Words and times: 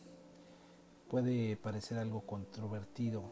puede 1.07 1.55
parecer 1.55 1.97
algo 1.97 2.25
controvertido. 2.25 3.23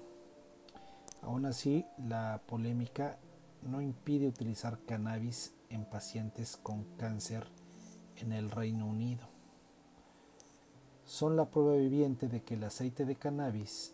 Aún 1.21 1.45
así, 1.45 1.85
la 1.97 2.41
polémica 2.47 3.17
no 3.61 3.81
impide 3.81 4.29
utilizar 4.29 4.79
cannabis 4.85 5.53
en 5.69 5.83
pacientes 5.83 6.55
con 6.55 6.85
cáncer 6.95 7.45
en 8.15 8.31
el 8.31 8.49
Reino 8.49 8.87
Unido. 8.87 9.27
Son 11.03 11.35
la 11.35 11.49
prueba 11.49 11.75
viviente 11.75 12.29
de 12.29 12.41
que 12.41 12.53
el 12.53 12.63
aceite 12.63 13.03
de 13.03 13.17
cannabis 13.17 13.91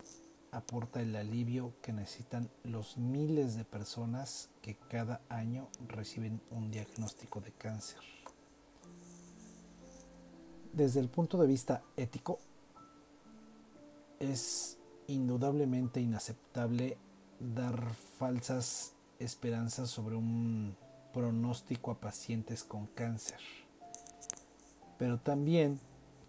aporta 0.52 1.02
el 1.02 1.16
alivio 1.16 1.72
que 1.82 1.92
necesitan 1.92 2.48
los 2.62 2.96
miles 2.96 3.56
de 3.56 3.64
personas 3.64 4.50
que 4.62 4.76
cada 4.76 5.20
año 5.28 5.66
reciben 5.88 6.40
un 6.52 6.70
diagnóstico 6.70 7.40
de 7.40 7.50
cáncer. 7.50 7.98
Desde 10.78 11.00
el 11.00 11.08
punto 11.08 11.38
de 11.38 11.48
vista 11.48 11.82
ético, 11.96 12.38
es 14.20 14.78
indudablemente 15.08 16.00
inaceptable 16.00 16.96
dar 17.40 17.94
falsas 18.16 18.92
esperanzas 19.18 19.90
sobre 19.90 20.14
un 20.14 20.76
pronóstico 21.12 21.90
a 21.90 21.98
pacientes 21.98 22.62
con 22.62 22.86
cáncer. 22.86 23.40
Pero 24.98 25.18
también 25.18 25.80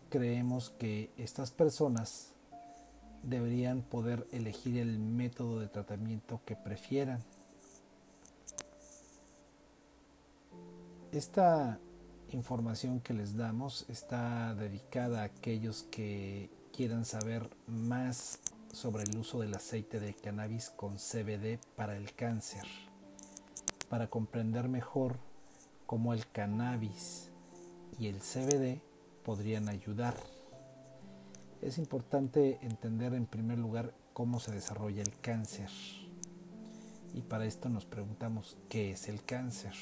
creemos 0.09 0.71
que 0.71 1.11
estas 1.15 1.51
personas 1.51 2.33
deberían 3.21 3.83
poder 3.83 4.25
elegir 4.31 4.79
el 4.79 4.97
método 4.97 5.59
de 5.59 5.67
tratamiento 5.67 6.41
que 6.47 6.55
prefieran. 6.55 7.21
Esta 11.11 11.77
información 12.31 12.99
que 12.99 13.13
les 13.13 13.35
damos 13.35 13.85
está 13.89 14.53
dedicada 14.55 15.21
a 15.21 15.25
aquellos 15.25 15.83
que 15.83 16.49
quieran 16.75 17.05
saber 17.05 17.49
más 17.67 18.39
sobre 18.71 19.03
el 19.03 19.17
uso 19.17 19.39
del 19.39 19.55
aceite 19.55 19.99
de 19.99 20.13
cannabis 20.13 20.69
con 20.69 20.97
CBD 20.97 21.59
para 21.75 21.97
el 21.97 22.13
cáncer, 22.13 22.63
para 23.89 24.07
comprender 24.07 24.69
mejor 24.69 25.17
cómo 25.85 26.13
el 26.13 26.27
cannabis 26.27 27.29
y 27.99 28.07
el 28.07 28.19
CBD 28.19 28.79
podrían 29.23 29.69
ayudar. 29.69 30.15
Es 31.61 31.77
importante 31.77 32.59
entender 32.61 33.13
en 33.13 33.25
primer 33.25 33.57
lugar 33.57 33.93
cómo 34.13 34.39
se 34.39 34.51
desarrolla 34.51 35.01
el 35.01 35.19
cáncer. 35.19 35.69
Y 37.13 37.21
para 37.21 37.45
esto 37.45 37.69
nos 37.69 37.85
preguntamos, 37.85 38.55
¿qué 38.69 38.91
es 38.91 39.09
el 39.09 39.23
cáncer? 39.23 39.73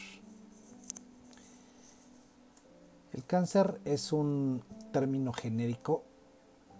El 3.17 3.25
cáncer 3.25 3.81
es 3.83 4.13
un 4.13 4.61
término 4.93 5.33
genérico 5.33 6.03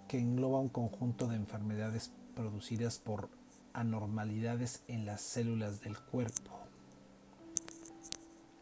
que 0.07 0.19
engloba 0.19 0.59
un 0.59 0.69
conjunto 0.69 1.25
de 1.25 1.35
enfermedades 1.35 2.11
producidas 2.35 2.99
por 2.99 3.29
anormalidades 3.73 4.83
en 4.87 5.07
las 5.07 5.21
células 5.21 5.81
del 5.81 5.97
cuerpo. 5.97 6.51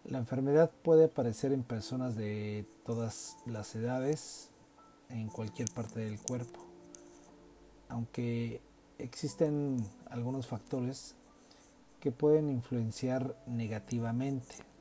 La 0.06 0.19
enfermedad 0.19 0.72
puede 0.84 1.03
aparecer 1.03 1.52
en 1.52 1.63
personas 1.63 2.16
de 2.16 2.66
todas 2.86 3.36
las 3.46 3.75
edades, 3.75 4.52
en 5.09 5.28
cualquier 5.28 5.69
parte 5.69 6.00
del 6.00 6.18
cuerpo, 6.18 6.62
aunque 7.90 8.62
existen 9.00 9.86
algunos 10.09 10.47
factores 10.47 11.16
que 12.00 12.13
pueden 12.13 12.50
influenciar 12.50 13.36
negativamente. 13.47 14.75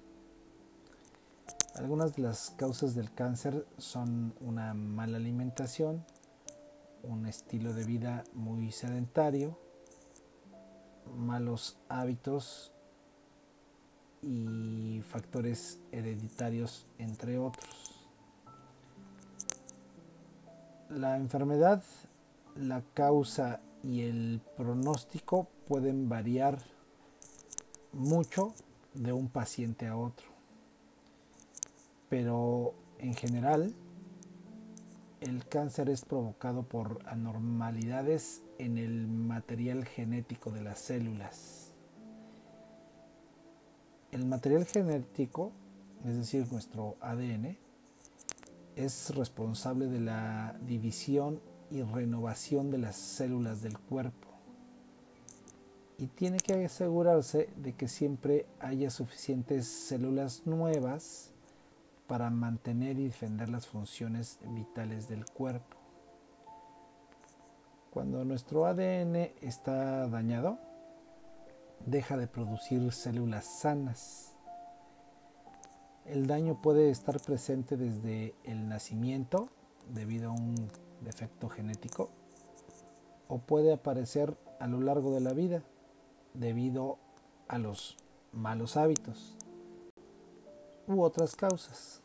Algunas 1.75 2.15
de 2.15 2.23
las 2.23 2.51
causas 2.51 2.95
del 2.95 3.13
cáncer 3.13 3.67
son 3.79 4.33
una 4.41 4.75
mala 4.75 5.17
alimentación, 5.17 6.05
un 7.03 7.27
estilo 7.27 7.75
de 7.75 7.85
vida 7.85 8.23
muy 8.33 8.71
sedentario, 8.71 9.59
malos 11.17 11.77
hábitos 11.89 12.73
y 14.23 15.03
factores 15.09 15.81
hereditarios, 15.91 16.87
entre 16.99 17.39
otros. 17.39 18.09
La 20.89 21.17
enfermedad, 21.17 21.83
la 22.55 22.83
causa 22.95 23.61
y 23.83 24.03
el 24.03 24.41
pronóstico 24.57 25.49
pueden 25.67 26.09
variar 26.09 26.59
mucho 27.93 28.55
de 28.95 29.13
un 29.13 29.29
paciente 29.29 29.89
a 29.89 29.97
otro, 29.97 30.34
pero 32.15 32.75
en 33.01 33.13
general 33.15 33.75
el 35.21 35.45
cáncer 35.49 35.89
es 35.89 36.05
provocado 36.05 36.63
por 36.63 37.01
anormalidades 37.07 38.45
en 38.59 38.79
el 38.79 39.09
material 39.09 39.85
genético 39.85 40.53
de 40.53 40.63
las 40.63 40.79
células. 40.79 41.73
El 44.13 44.27
material 44.27 44.65
genético, 44.65 45.51
es 46.05 46.17
decir, 46.17 46.47
nuestro 46.53 46.97
ADN, 47.01 47.59
es 48.77 49.13
responsable 49.17 49.89
de 49.89 49.99
la 49.99 50.57
división 50.65 51.41
y 51.69 51.83
renovación 51.83 52.71
de 52.71 52.79
las 52.79 52.95
células 52.95 53.61
del 53.61 53.77
cuerpo 53.77 54.29
y 55.99 56.07
tiene 56.07 56.39
que 56.39 56.65
asegurarse 56.65 57.49
de 57.57 57.73
que 57.73 57.89
siempre 57.89 58.47
haya 58.61 58.91
suficientes 58.91 59.67
células 59.67 60.47
nuevas 60.47 61.34
para 62.07 62.31
mantener 62.31 62.99
y 62.99 63.05
defender 63.05 63.49
las 63.49 63.67
funciones 63.67 64.39
vitales 64.43 65.09
del 65.09 65.25
cuerpo. 65.25 65.77
Cuando 67.91 68.25
nuestro 68.25 68.67
ADN 68.67 69.17
está 69.41 70.09
dañado, 70.09 70.59
deja 71.87 72.17
de 72.17 72.27
producir 72.27 72.93
células 72.93 73.45
sanas. 73.61 74.35
El 76.05 76.27
daño 76.27 76.61
puede 76.61 76.91
estar 76.91 77.21
presente 77.21 77.77
desde 77.77 78.35
el 78.45 78.69
nacimiento 78.69 79.49
debido 79.89 80.31
a 80.31 80.33
un 80.33 80.55
defecto 81.01 81.49
genético 81.49 82.11
o 83.29 83.39
puede 83.39 83.73
aparecer 83.73 84.37
a 84.61 84.67
lo 84.67 84.81
largo 84.81 85.15
de 85.15 85.21
la 85.21 85.33
vida 85.33 85.63
debido 86.35 86.99
a 87.49 87.59
los 87.59 87.97
malos 88.33 88.77
hábitos 88.77 89.37
u 90.87 91.03
otras 91.03 91.37
causas. 91.37 92.03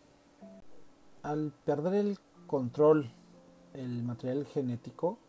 Al 1.21 1.51
perder 1.65 1.93
el 1.93 2.19
control 2.47 3.11
el 3.73 4.03
material 4.03 4.45
genético 4.45 5.19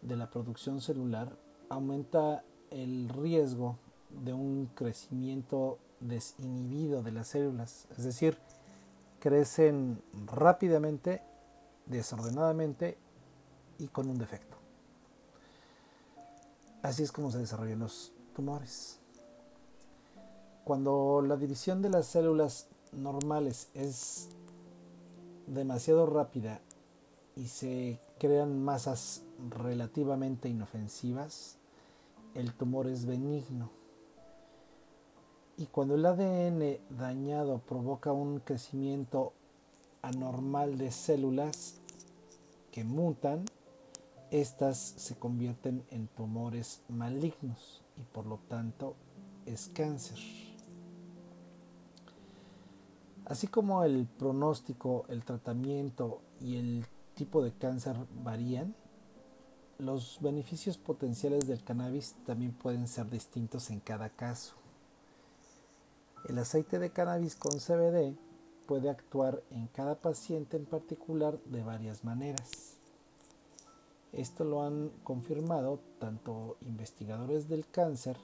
de 0.00 0.16
la 0.16 0.30
producción 0.30 0.80
celular 0.80 1.36
aumenta 1.68 2.44
el 2.70 3.08
riesgo 3.08 3.78
de 4.10 4.32
un 4.32 4.66
crecimiento 4.74 5.78
desinhibido 6.00 7.02
de 7.02 7.12
las 7.12 7.28
células, 7.28 7.86
es 7.96 8.04
decir, 8.04 8.38
crecen 9.20 10.02
rápidamente, 10.26 11.22
desordenadamente 11.86 12.98
y 13.78 13.88
con 13.88 14.08
un 14.08 14.18
defecto. 14.18 14.56
Así 16.82 17.04
es 17.04 17.12
como 17.12 17.30
se 17.30 17.38
desarrollan 17.38 17.78
los 17.78 18.12
tumores. 18.34 19.01
Cuando 20.64 21.22
la 21.26 21.36
división 21.36 21.82
de 21.82 21.90
las 21.90 22.06
células 22.06 22.68
normales 22.92 23.68
es 23.74 24.28
demasiado 25.48 26.06
rápida 26.06 26.60
y 27.34 27.48
se 27.48 27.98
crean 28.18 28.62
masas 28.62 29.22
relativamente 29.50 30.48
inofensivas, 30.48 31.56
el 32.34 32.52
tumor 32.54 32.86
es 32.86 33.06
benigno. 33.06 33.70
Y 35.56 35.66
cuando 35.66 35.96
el 35.96 36.06
ADN 36.06 36.78
dañado 36.90 37.58
provoca 37.58 38.12
un 38.12 38.38
crecimiento 38.38 39.32
anormal 40.00 40.78
de 40.78 40.92
células 40.92 41.74
que 42.70 42.84
mutan, 42.84 43.44
estas 44.30 44.78
se 44.78 45.16
convierten 45.16 45.84
en 45.90 46.06
tumores 46.06 46.80
malignos 46.88 47.82
y 47.98 48.02
por 48.02 48.26
lo 48.26 48.38
tanto 48.48 48.94
es 49.44 49.68
cáncer. 49.74 50.51
Así 53.26 53.46
como 53.46 53.84
el 53.84 54.06
pronóstico, 54.06 55.04
el 55.08 55.24
tratamiento 55.24 56.20
y 56.40 56.56
el 56.56 56.86
tipo 57.14 57.42
de 57.42 57.52
cáncer 57.52 57.96
varían, 58.22 58.74
los 59.78 60.18
beneficios 60.20 60.76
potenciales 60.76 61.46
del 61.46 61.64
cannabis 61.64 62.14
también 62.26 62.52
pueden 62.52 62.88
ser 62.88 63.10
distintos 63.10 63.70
en 63.70 63.80
cada 63.80 64.10
caso. 64.10 64.54
El 66.28 66.38
aceite 66.38 66.78
de 66.78 66.90
cannabis 66.90 67.34
con 67.36 67.58
CBD 67.58 68.16
puede 68.66 68.90
actuar 68.90 69.42
en 69.50 69.66
cada 69.68 69.96
paciente 69.96 70.56
en 70.56 70.66
particular 70.66 71.38
de 71.44 71.62
varias 71.62 72.04
maneras. 72.04 72.76
Esto 74.12 74.44
lo 74.44 74.62
han 74.62 74.90
confirmado 75.04 75.80
tanto 75.98 76.56
investigadores 76.60 77.48
del 77.48 77.66
cáncer 77.66 78.16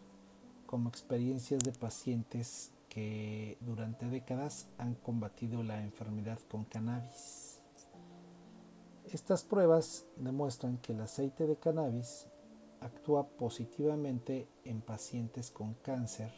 como 0.66 0.88
experiencias 0.88 1.60
de 1.60 1.72
pacientes 1.72 2.70
que 2.88 3.58
durante 3.60 4.06
décadas 4.06 4.68
han 4.78 4.94
combatido 4.94 5.62
la 5.62 5.82
enfermedad 5.82 6.38
con 6.50 6.64
cannabis. 6.64 7.60
Estas 9.04 9.42
pruebas 9.42 10.04
demuestran 10.16 10.78
que 10.78 10.92
el 10.92 11.00
aceite 11.00 11.46
de 11.46 11.56
cannabis 11.56 12.26
actúa 12.80 13.26
positivamente 13.26 14.48
en 14.64 14.80
pacientes 14.80 15.50
con 15.50 15.74
cáncer 15.74 16.32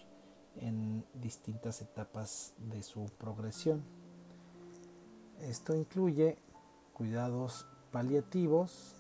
en 0.57 1.05
distintas 1.15 1.83
etapas 1.83 2.55
de 2.59 2.83
su 2.83 3.07
progresión. 3.19 3.83
Esto 5.41 5.75
incluye 5.75 6.39
cuidados 6.93 7.67
paliativos, 7.91 8.95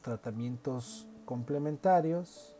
tratamientos 0.00 1.06
complementarios, 1.24 2.56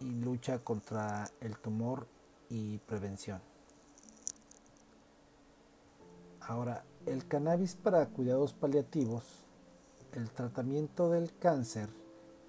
y 0.00 0.10
lucha 0.10 0.58
contra 0.58 1.30
el 1.40 1.56
tumor 1.58 2.06
y 2.48 2.78
prevención. 2.78 3.40
Ahora, 6.40 6.84
el 7.06 7.26
cannabis 7.26 7.74
para 7.74 8.06
cuidados 8.06 8.52
paliativos, 8.52 9.24
el 10.12 10.30
tratamiento 10.30 11.10
del 11.10 11.36
cáncer 11.38 11.88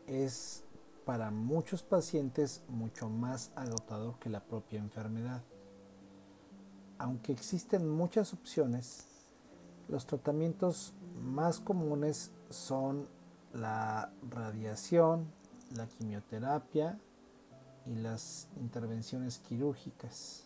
es 0.05 0.63
para 1.05 1.31
muchos 1.31 1.83
pacientes 1.83 2.61
mucho 2.67 3.09
más 3.09 3.51
agotador 3.55 4.19
que 4.19 4.29
la 4.29 4.41
propia 4.41 4.79
enfermedad. 4.79 5.41
Aunque 6.97 7.31
existen 7.31 7.89
muchas 7.89 8.33
opciones, 8.33 9.07
los 9.88 10.05
tratamientos 10.05 10.94
más 11.21 11.59
comunes 11.59 12.31
son 12.49 13.07
la 13.53 14.11
radiación, 14.29 15.31
la 15.75 15.88
quimioterapia 15.88 16.99
y 17.88 17.95
las 17.95 18.48
intervenciones 18.57 19.39
quirúrgicas. 19.39 20.44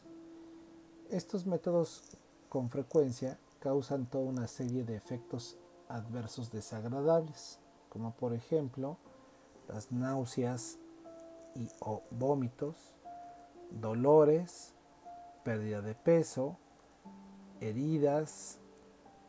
Estos 1.09 1.45
métodos 1.45 2.03
con 2.49 2.69
frecuencia 2.69 3.37
causan 3.59 4.05
toda 4.05 4.25
una 4.25 4.47
serie 4.47 4.83
de 4.83 4.95
efectos 4.95 5.57
adversos 5.89 6.51
desagradables, 6.51 7.59
como 7.89 8.13
por 8.13 8.33
ejemplo 8.33 8.97
las 9.67 9.91
náuseas 9.91 10.77
y 11.55 11.67
vómitos, 12.11 12.75
dolores, 13.69 14.73
pérdida 15.43 15.81
de 15.81 15.95
peso, 15.95 16.57
heridas, 17.59 18.57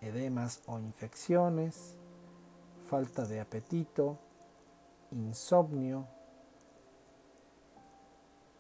edemas 0.01 0.63
o 0.67 0.79
infecciones, 0.79 1.97
falta 2.89 3.25
de 3.25 3.41
apetito, 3.41 4.19
insomnio, 5.11 6.07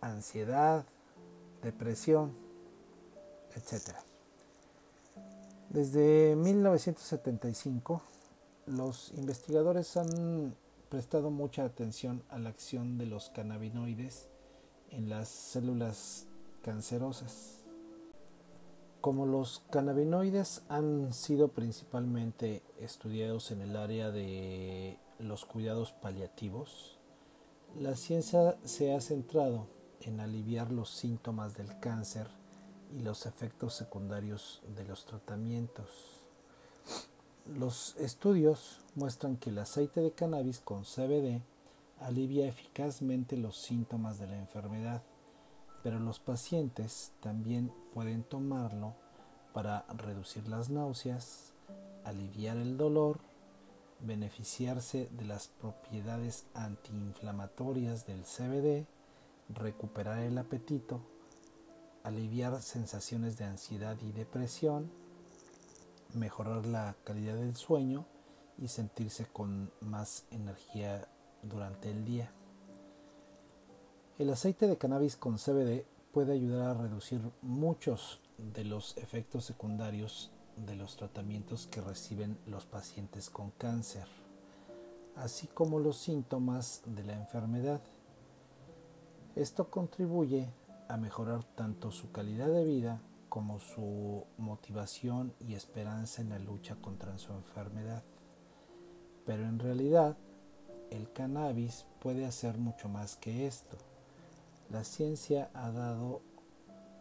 ansiedad, 0.02 0.84
depresión, 1.62 2.32
etc. 3.56 3.96
Desde 5.70 6.36
1975, 6.36 8.02
los 8.66 9.12
investigadores 9.14 9.96
han 9.96 10.54
prestado 10.90 11.30
mucha 11.30 11.64
atención 11.64 12.22
a 12.28 12.38
la 12.38 12.50
acción 12.50 12.98
de 12.98 13.06
los 13.06 13.30
cannabinoides 13.30 14.28
en 14.90 15.08
las 15.08 15.28
células 15.28 16.26
cancerosas. 16.62 17.60
Como 19.00 19.26
los 19.26 19.64
cannabinoides 19.70 20.62
han 20.68 21.12
sido 21.12 21.48
principalmente 21.48 22.62
estudiados 22.78 23.50
en 23.50 23.62
el 23.62 23.76
área 23.76 24.10
de 24.10 24.98
los 25.18 25.44
cuidados 25.44 25.92
paliativos, 25.92 26.98
la 27.80 27.96
ciencia 27.96 28.58
se 28.64 28.94
ha 28.94 29.00
centrado 29.00 29.66
en 30.04 30.20
aliviar 30.20 30.72
los 30.72 30.90
síntomas 30.90 31.56
del 31.56 31.78
cáncer 31.80 32.28
y 32.96 33.02
los 33.02 33.26
efectos 33.26 33.74
secundarios 33.74 34.62
de 34.76 34.84
los 34.84 35.06
tratamientos. 35.06 35.88
Los 37.56 37.96
estudios 37.96 38.80
muestran 38.94 39.36
que 39.36 39.50
el 39.50 39.58
aceite 39.58 40.00
de 40.00 40.12
cannabis 40.12 40.60
con 40.60 40.84
CBD 40.84 41.40
alivia 42.00 42.46
eficazmente 42.46 43.36
los 43.36 43.56
síntomas 43.56 44.18
de 44.18 44.26
la 44.26 44.38
enfermedad, 44.38 45.02
pero 45.82 45.98
los 45.98 46.18
pacientes 46.20 47.12
también 47.20 47.72
pueden 47.94 48.22
tomarlo 48.22 48.94
para 49.52 49.84
reducir 49.88 50.48
las 50.48 50.70
náuseas, 50.70 51.52
aliviar 52.04 52.56
el 52.56 52.76
dolor, 52.76 53.20
beneficiarse 54.00 55.08
de 55.12 55.24
las 55.24 55.48
propiedades 55.48 56.44
antiinflamatorias 56.54 58.06
del 58.06 58.22
CBD 58.24 58.86
recuperar 59.54 60.18
el 60.18 60.38
apetito, 60.38 61.00
aliviar 62.02 62.60
sensaciones 62.62 63.38
de 63.38 63.44
ansiedad 63.44 63.96
y 64.02 64.12
depresión, 64.12 64.90
mejorar 66.14 66.66
la 66.66 66.96
calidad 67.04 67.36
del 67.36 67.56
sueño 67.56 68.06
y 68.58 68.68
sentirse 68.68 69.26
con 69.26 69.72
más 69.80 70.24
energía 70.30 71.08
durante 71.42 71.90
el 71.90 72.04
día. 72.04 72.32
El 74.18 74.30
aceite 74.30 74.66
de 74.66 74.76
cannabis 74.76 75.16
con 75.16 75.38
CBD 75.38 75.84
puede 76.12 76.34
ayudar 76.34 76.70
a 76.70 76.82
reducir 76.82 77.20
muchos 77.40 78.20
de 78.38 78.64
los 78.64 78.96
efectos 78.98 79.44
secundarios 79.44 80.30
de 80.56 80.76
los 80.76 80.96
tratamientos 80.96 81.66
que 81.66 81.80
reciben 81.80 82.38
los 82.46 82.66
pacientes 82.66 83.30
con 83.30 83.50
cáncer, 83.52 84.06
así 85.16 85.46
como 85.46 85.78
los 85.78 85.96
síntomas 85.96 86.82
de 86.86 87.04
la 87.04 87.14
enfermedad. 87.14 87.80
Esto 89.34 89.70
contribuye 89.70 90.50
a 90.88 90.98
mejorar 90.98 91.42
tanto 91.44 91.90
su 91.90 92.12
calidad 92.12 92.48
de 92.48 92.64
vida 92.64 93.00
como 93.30 93.58
su 93.60 94.26
motivación 94.36 95.32
y 95.40 95.54
esperanza 95.54 96.20
en 96.20 96.28
la 96.28 96.38
lucha 96.38 96.76
contra 96.76 97.16
su 97.16 97.32
enfermedad. 97.32 98.02
Pero 99.24 99.44
en 99.44 99.58
realidad, 99.58 100.18
el 100.90 101.10
cannabis 101.12 101.86
puede 101.98 102.26
hacer 102.26 102.58
mucho 102.58 102.90
más 102.90 103.16
que 103.16 103.46
esto. 103.46 103.78
La 104.70 104.84
ciencia 104.84 105.50
ha 105.54 105.70
dado 105.70 106.20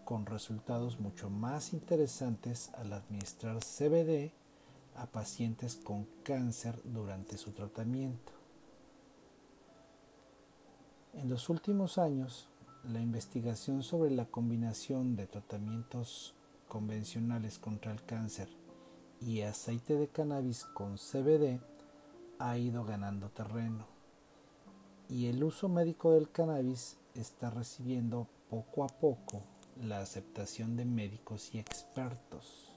con 0.05 0.25
resultados 0.25 1.01
mucho 1.01 1.29
más 1.29 1.73
interesantes 1.73 2.71
al 2.75 2.93
administrar 2.93 3.59
CBD 3.59 4.31
a 4.95 5.07
pacientes 5.07 5.75
con 5.75 6.05
cáncer 6.23 6.81
durante 6.85 7.37
su 7.37 7.51
tratamiento. 7.51 8.40
En 11.13 11.29
los 11.29 11.49
últimos 11.49 11.97
años, 11.97 12.47
la 12.83 13.01
investigación 13.01 13.83
sobre 13.83 14.11
la 14.11 14.25
combinación 14.25 15.15
de 15.15 15.27
tratamientos 15.27 16.33
convencionales 16.67 17.59
contra 17.59 17.91
el 17.91 18.03
cáncer 18.05 18.47
y 19.19 19.41
aceite 19.41 19.95
de 19.95 20.07
cannabis 20.07 20.65
con 20.65 20.97
CBD 20.97 21.59
ha 22.39 22.57
ido 22.57 22.85
ganando 22.85 23.29
terreno 23.29 23.85
y 25.09 25.27
el 25.27 25.43
uso 25.43 25.67
médico 25.67 26.13
del 26.13 26.31
cannabis 26.31 26.97
está 27.13 27.49
recibiendo 27.49 28.27
poco 28.49 28.85
a 28.85 28.87
poco 28.87 29.41
la 29.83 29.99
aceptación 29.99 30.77
de 30.77 30.85
médicos 30.85 31.53
y 31.53 31.59
expertos. 31.59 32.69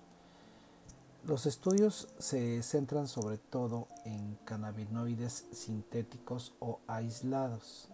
Los 1.24 1.46
estudios 1.46 2.08
se 2.18 2.62
centran 2.64 3.06
sobre 3.06 3.38
todo 3.38 3.86
en 4.04 4.36
cannabinoides 4.44 5.46
sintéticos 5.52 6.52
o 6.58 6.80
aislados, 6.88 7.88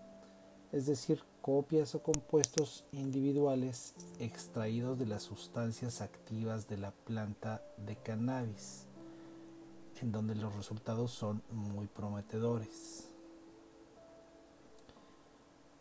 es 0.72 0.86
decir, 0.86 1.22
copias 1.42 1.94
o 1.94 2.02
compuestos 2.02 2.84
individuales 2.92 3.94
extraídos 4.18 4.98
de 4.98 5.06
las 5.06 5.22
sustancias 5.22 6.00
activas 6.00 6.68
de 6.68 6.76
la 6.76 6.92
planta 6.92 7.62
de 7.76 7.96
cannabis, 7.96 8.86
en 10.00 10.12
donde 10.12 10.34
los 10.34 10.54
resultados 10.54 11.10
son 11.10 11.42
muy 11.50 11.86
prometedores. 11.86 13.08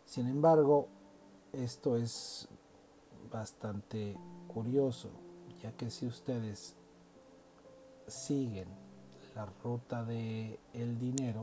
Sin 0.05 0.27
embargo, 0.27 0.87
esto 1.53 1.95
es 1.95 2.47
bastante 3.31 4.17
curioso, 4.47 5.09
ya 5.61 5.71
que 5.73 5.91
si 5.91 6.07
ustedes 6.07 6.73
siguen 8.07 8.67
la 9.35 9.45
ruta 9.63 10.03
de 10.03 10.59
el 10.73 10.97
dinero, 10.97 11.41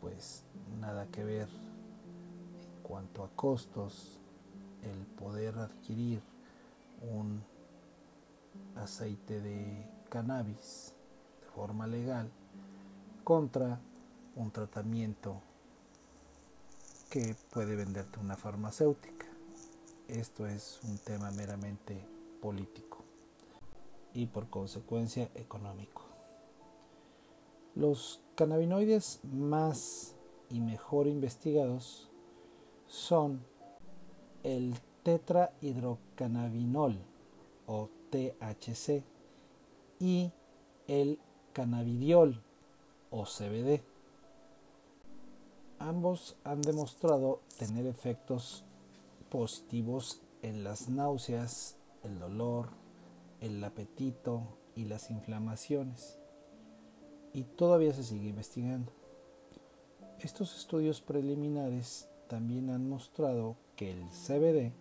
pues 0.00 0.44
nada 0.78 1.06
que 1.06 1.24
ver 1.24 1.67
cuanto 2.88 3.22
a 3.22 3.28
costos, 3.36 4.18
el 4.82 5.06
poder 5.18 5.58
adquirir 5.58 6.22
un 7.02 7.44
aceite 8.76 9.40
de 9.40 9.86
cannabis 10.08 10.94
de 11.42 11.46
forma 11.48 11.86
legal 11.86 12.30
contra 13.24 13.78
un 14.36 14.50
tratamiento 14.50 15.42
que 17.10 17.36
puede 17.52 17.76
venderte 17.76 18.20
una 18.20 18.36
farmacéutica. 18.36 19.26
Esto 20.08 20.46
es 20.46 20.80
un 20.84 20.96
tema 20.96 21.30
meramente 21.32 22.02
político 22.40 23.04
y 24.14 24.26
por 24.26 24.48
consecuencia 24.48 25.28
económico. 25.34 26.04
Los 27.74 28.22
cannabinoides 28.34 29.20
más 29.24 30.14
y 30.48 30.60
mejor 30.60 31.06
investigados 31.06 32.08
son 32.88 33.44
el 34.42 34.74
tetrahidrocannabinol 35.02 36.98
o 37.66 37.88
THC 38.10 39.02
y 40.00 40.32
el 40.86 41.18
cannabidiol 41.52 42.42
o 43.10 43.24
CBD. 43.24 43.82
Ambos 45.78 46.36
han 46.44 46.62
demostrado 46.62 47.40
tener 47.58 47.86
efectos 47.86 48.64
positivos 49.30 50.20
en 50.42 50.64
las 50.64 50.88
náuseas, 50.88 51.76
el 52.02 52.18
dolor, 52.18 52.70
el 53.40 53.62
apetito 53.62 54.42
y 54.74 54.86
las 54.86 55.10
inflamaciones. 55.10 56.18
Y 57.32 57.44
todavía 57.44 57.92
se 57.92 58.02
sigue 58.02 58.28
investigando. 58.30 58.92
Estos 60.20 60.56
estudios 60.56 61.00
preliminares 61.00 62.08
también 62.28 62.70
han 62.70 62.88
mostrado 62.88 63.56
que 63.76 63.90
el 63.90 64.08
CBD 64.10 64.72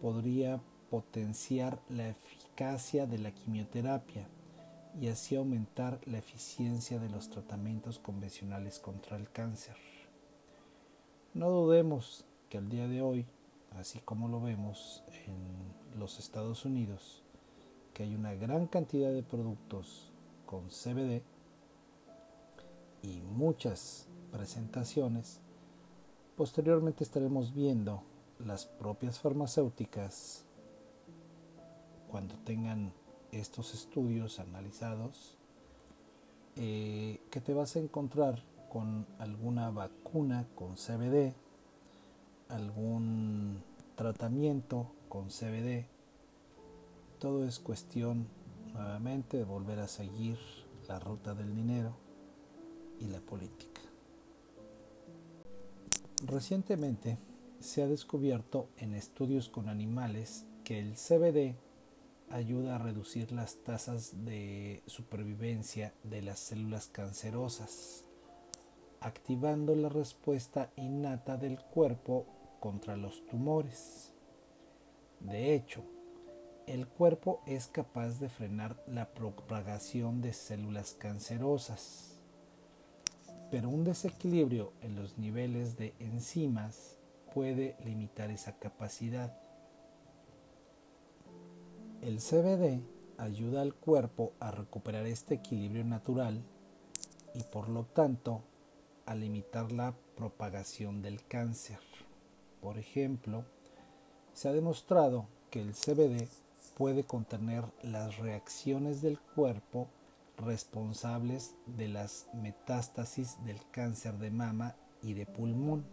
podría 0.00 0.60
potenciar 0.90 1.80
la 1.88 2.08
eficacia 2.08 3.06
de 3.06 3.18
la 3.18 3.32
quimioterapia 3.32 4.28
y 5.00 5.08
así 5.08 5.34
aumentar 5.34 5.98
la 6.06 6.18
eficiencia 6.18 6.98
de 6.98 7.08
los 7.08 7.30
tratamientos 7.30 7.98
convencionales 7.98 8.78
contra 8.78 9.16
el 9.16 9.30
cáncer. 9.30 9.76
No 11.32 11.50
dudemos 11.50 12.24
que 12.48 12.58
al 12.58 12.68
día 12.68 12.86
de 12.86 13.02
hoy, 13.02 13.26
así 13.72 13.98
como 14.00 14.28
lo 14.28 14.40
vemos 14.40 15.02
en 15.26 15.98
los 15.98 16.20
Estados 16.20 16.64
Unidos, 16.64 17.22
que 17.92 18.04
hay 18.04 18.14
una 18.14 18.34
gran 18.34 18.66
cantidad 18.66 19.10
de 19.10 19.22
productos 19.22 20.12
con 20.46 20.68
CBD 20.68 21.22
y 23.02 23.20
muchas 23.22 24.06
presentaciones, 24.30 25.40
posteriormente 26.36 27.04
estaremos 27.04 27.54
viendo 27.54 28.02
las 28.38 28.66
propias 28.66 29.18
farmacéuticas 29.18 30.44
cuando 32.10 32.34
tengan 32.44 32.92
estos 33.32 33.74
estudios 33.74 34.38
analizados 34.38 35.36
eh, 36.56 37.20
que 37.30 37.40
te 37.40 37.54
vas 37.54 37.76
a 37.76 37.80
encontrar 37.80 38.42
con 38.70 39.06
alguna 39.18 39.70
vacuna 39.70 40.46
con 40.54 40.74
CBD, 40.74 41.34
algún 42.48 43.62
tratamiento 43.96 44.92
con 45.08 45.28
CBD. 45.28 45.86
Todo 47.18 47.44
es 47.44 47.58
cuestión 47.60 48.28
nuevamente 48.72 49.36
de 49.36 49.44
volver 49.44 49.78
a 49.78 49.88
seguir 49.88 50.38
la 50.88 50.98
ruta 50.98 51.34
del 51.34 51.54
dinero 51.54 51.96
y 53.00 53.06
la 53.06 53.20
política. 53.20 53.73
Recientemente 56.26 57.18
se 57.60 57.82
ha 57.82 57.86
descubierto 57.86 58.68
en 58.78 58.94
estudios 58.94 59.48
con 59.48 59.68
animales 59.68 60.46
que 60.64 60.78
el 60.78 60.94
CBD 60.94 61.56
ayuda 62.30 62.76
a 62.76 62.78
reducir 62.78 63.32
las 63.32 63.56
tasas 63.64 64.24
de 64.24 64.82
supervivencia 64.86 65.92
de 66.02 66.22
las 66.22 66.40
células 66.40 66.88
cancerosas 66.88 68.04
activando 69.04 69.76
la 69.76 69.90
respuesta 69.90 70.70
innata 70.76 71.36
del 71.36 71.60
cuerpo 71.60 72.24
contra 72.58 72.96
los 72.96 73.24
tumores. 73.26 74.14
De 75.20 75.54
hecho, 75.54 75.84
el 76.66 76.88
cuerpo 76.88 77.42
es 77.46 77.66
capaz 77.66 78.18
de 78.18 78.30
frenar 78.30 78.82
la 78.86 79.12
propagación 79.12 80.22
de 80.22 80.32
células 80.32 80.94
cancerosas, 80.94 82.13
pero 83.54 83.68
un 83.68 83.84
desequilibrio 83.84 84.72
en 84.82 84.96
los 84.96 85.16
niveles 85.16 85.76
de 85.76 85.94
enzimas 86.00 86.96
puede 87.32 87.76
limitar 87.84 88.32
esa 88.32 88.58
capacidad. 88.58 89.32
El 92.02 92.18
CBD 92.18 92.80
ayuda 93.16 93.62
al 93.62 93.72
cuerpo 93.72 94.32
a 94.40 94.50
recuperar 94.50 95.06
este 95.06 95.34
equilibrio 95.36 95.84
natural 95.84 96.42
y 97.32 97.44
por 97.44 97.68
lo 97.68 97.84
tanto 97.84 98.42
a 99.06 99.14
limitar 99.14 99.70
la 99.70 99.94
propagación 100.16 101.00
del 101.00 101.24
cáncer. 101.24 101.78
Por 102.60 102.76
ejemplo, 102.76 103.44
se 104.32 104.48
ha 104.48 104.52
demostrado 104.52 105.28
que 105.52 105.60
el 105.60 105.74
CBD 105.74 106.26
puede 106.76 107.04
contener 107.04 107.62
las 107.84 108.16
reacciones 108.16 109.00
del 109.00 109.20
cuerpo 109.20 109.86
responsables 110.36 111.54
de 111.66 111.88
las 111.88 112.26
metástasis 112.34 113.36
del 113.44 113.58
cáncer 113.70 114.18
de 114.18 114.30
mama 114.30 114.76
y 115.02 115.14
de 115.14 115.26
pulmón. 115.26 115.84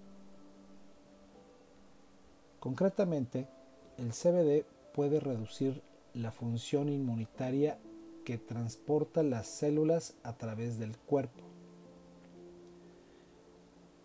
Concretamente, 2.59 3.47
el 3.97 4.11
CBD 4.11 4.65
puede 4.93 5.19
reducir 5.19 5.81
la 6.13 6.31
función 6.31 6.89
inmunitaria 6.89 7.79
que 8.25 8.37
transporta 8.37 9.23
las 9.23 9.47
células 9.47 10.15
a 10.23 10.37
través 10.37 10.77
del 10.77 10.97
cuerpo 10.97 11.51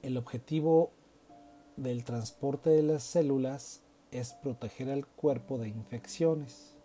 el 0.06 0.16
objetivo 0.18 0.92
del 1.76 2.04
transporte 2.04 2.70
de 2.70 2.84
las 2.84 3.02
células 3.02 3.82
es 4.12 4.34
proteger 4.34 4.88
al 4.88 5.04
cuerpo 5.04 5.58
de 5.58 5.68
infecciones. 5.68 6.75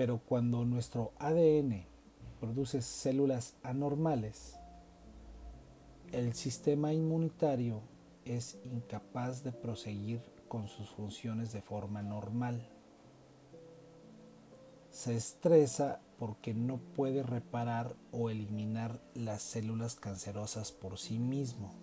Pero 0.00 0.18
cuando 0.18 0.64
nuestro 0.64 1.12
ADN 1.18 1.84
produce 2.40 2.80
células 2.80 3.56
anormales, 3.62 4.56
el 6.10 6.32
sistema 6.32 6.94
inmunitario 6.94 7.82
es 8.24 8.56
incapaz 8.64 9.44
de 9.44 9.52
proseguir 9.52 10.22
con 10.48 10.68
sus 10.68 10.88
funciones 10.88 11.52
de 11.52 11.60
forma 11.60 12.00
normal. 12.00 12.66
Se 14.88 15.14
estresa 15.14 16.00
porque 16.18 16.54
no 16.54 16.78
puede 16.78 17.22
reparar 17.22 17.94
o 18.10 18.30
eliminar 18.30 19.02
las 19.12 19.42
células 19.42 19.96
cancerosas 19.96 20.72
por 20.72 20.96
sí 20.96 21.18
mismo. 21.18 21.74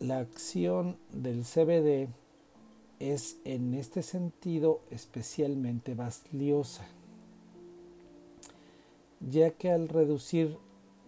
La 0.00 0.20
acción 0.20 0.96
del 1.12 1.44
CBD 1.44 2.08
es 2.98 3.36
en 3.44 3.74
este 3.74 4.02
sentido 4.02 4.80
especialmente 4.90 5.94
valiosa, 5.94 6.86
ya 9.20 9.50
que 9.50 9.70
al 9.70 9.88
reducir 9.88 10.58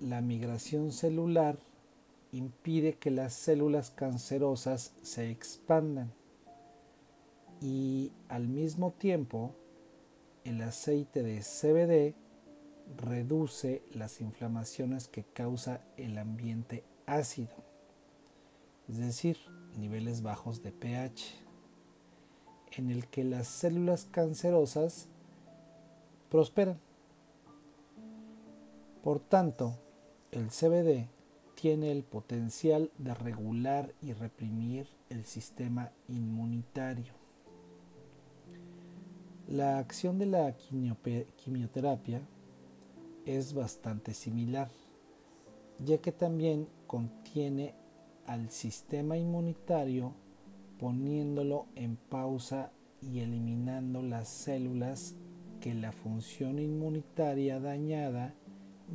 la 0.00 0.20
migración 0.20 0.92
celular 0.92 1.58
impide 2.32 2.94
que 2.94 3.10
las 3.10 3.32
células 3.32 3.90
cancerosas 3.90 4.92
se 5.02 5.30
expandan 5.30 6.12
y 7.60 8.12
al 8.28 8.48
mismo 8.48 8.92
tiempo 8.92 9.54
el 10.44 10.62
aceite 10.62 11.22
de 11.22 11.40
CBD 11.40 12.14
reduce 12.96 13.82
las 13.94 14.20
inflamaciones 14.20 15.08
que 15.08 15.24
causa 15.24 15.82
el 15.96 16.18
ambiente 16.18 16.84
ácido, 17.06 17.54
es 18.88 18.98
decir, 18.98 19.36
niveles 19.76 20.22
bajos 20.22 20.62
de 20.62 20.72
pH, 20.72 21.34
en 22.72 22.90
el 22.90 23.06
que 23.08 23.24
las 23.24 23.48
células 23.48 24.06
cancerosas 24.10 25.08
prosperan. 26.30 26.78
Por 29.02 29.20
tanto, 29.20 29.78
el 30.32 30.48
CBD 30.48 31.08
tiene 31.54 31.92
el 31.92 32.02
potencial 32.04 32.90
de 32.98 33.14
regular 33.14 33.94
y 34.02 34.12
reprimir 34.12 34.88
el 35.08 35.24
sistema 35.24 35.92
inmunitario. 36.08 37.12
La 39.48 39.78
acción 39.78 40.18
de 40.18 40.26
la 40.26 40.54
quimioterapia 41.36 42.20
es 43.24 43.54
bastante 43.54 44.14
similar, 44.14 44.68
ya 45.78 45.98
que 45.98 46.12
también 46.12 46.68
contiene 46.86 47.74
al 48.26 48.50
sistema 48.50 49.16
inmunitario 49.16 50.12
poniéndolo 50.78 51.66
en 51.74 51.96
pausa 51.96 52.72
y 53.00 53.20
eliminando 53.20 54.02
las 54.02 54.28
células 54.28 55.14
que 55.60 55.74
la 55.74 55.92
función 55.92 56.58
inmunitaria 56.58 57.58
dañada 57.58 58.34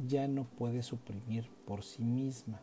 ya 0.07 0.27
no 0.27 0.45
puede 0.45 0.83
suprimir 0.83 1.49
por 1.65 1.83
sí 1.83 2.03
misma. 2.03 2.59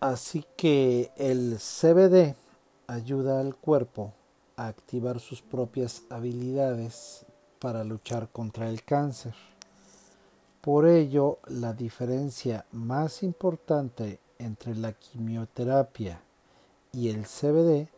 Así 0.00 0.44
que 0.56 1.12
el 1.16 1.58
CBD 1.58 2.34
ayuda 2.86 3.40
al 3.40 3.54
cuerpo 3.56 4.12
a 4.56 4.66
activar 4.66 5.20
sus 5.20 5.42
propias 5.42 6.02
habilidades 6.10 7.24
para 7.58 7.84
luchar 7.84 8.28
contra 8.28 8.68
el 8.68 8.82
cáncer. 8.82 9.34
Por 10.60 10.86
ello, 10.86 11.38
la 11.46 11.72
diferencia 11.72 12.66
más 12.72 13.22
importante 13.22 14.18
entre 14.38 14.74
la 14.74 14.92
quimioterapia 14.92 16.20
y 16.92 17.08
el 17.08 17.24
CBD 17.24 17.88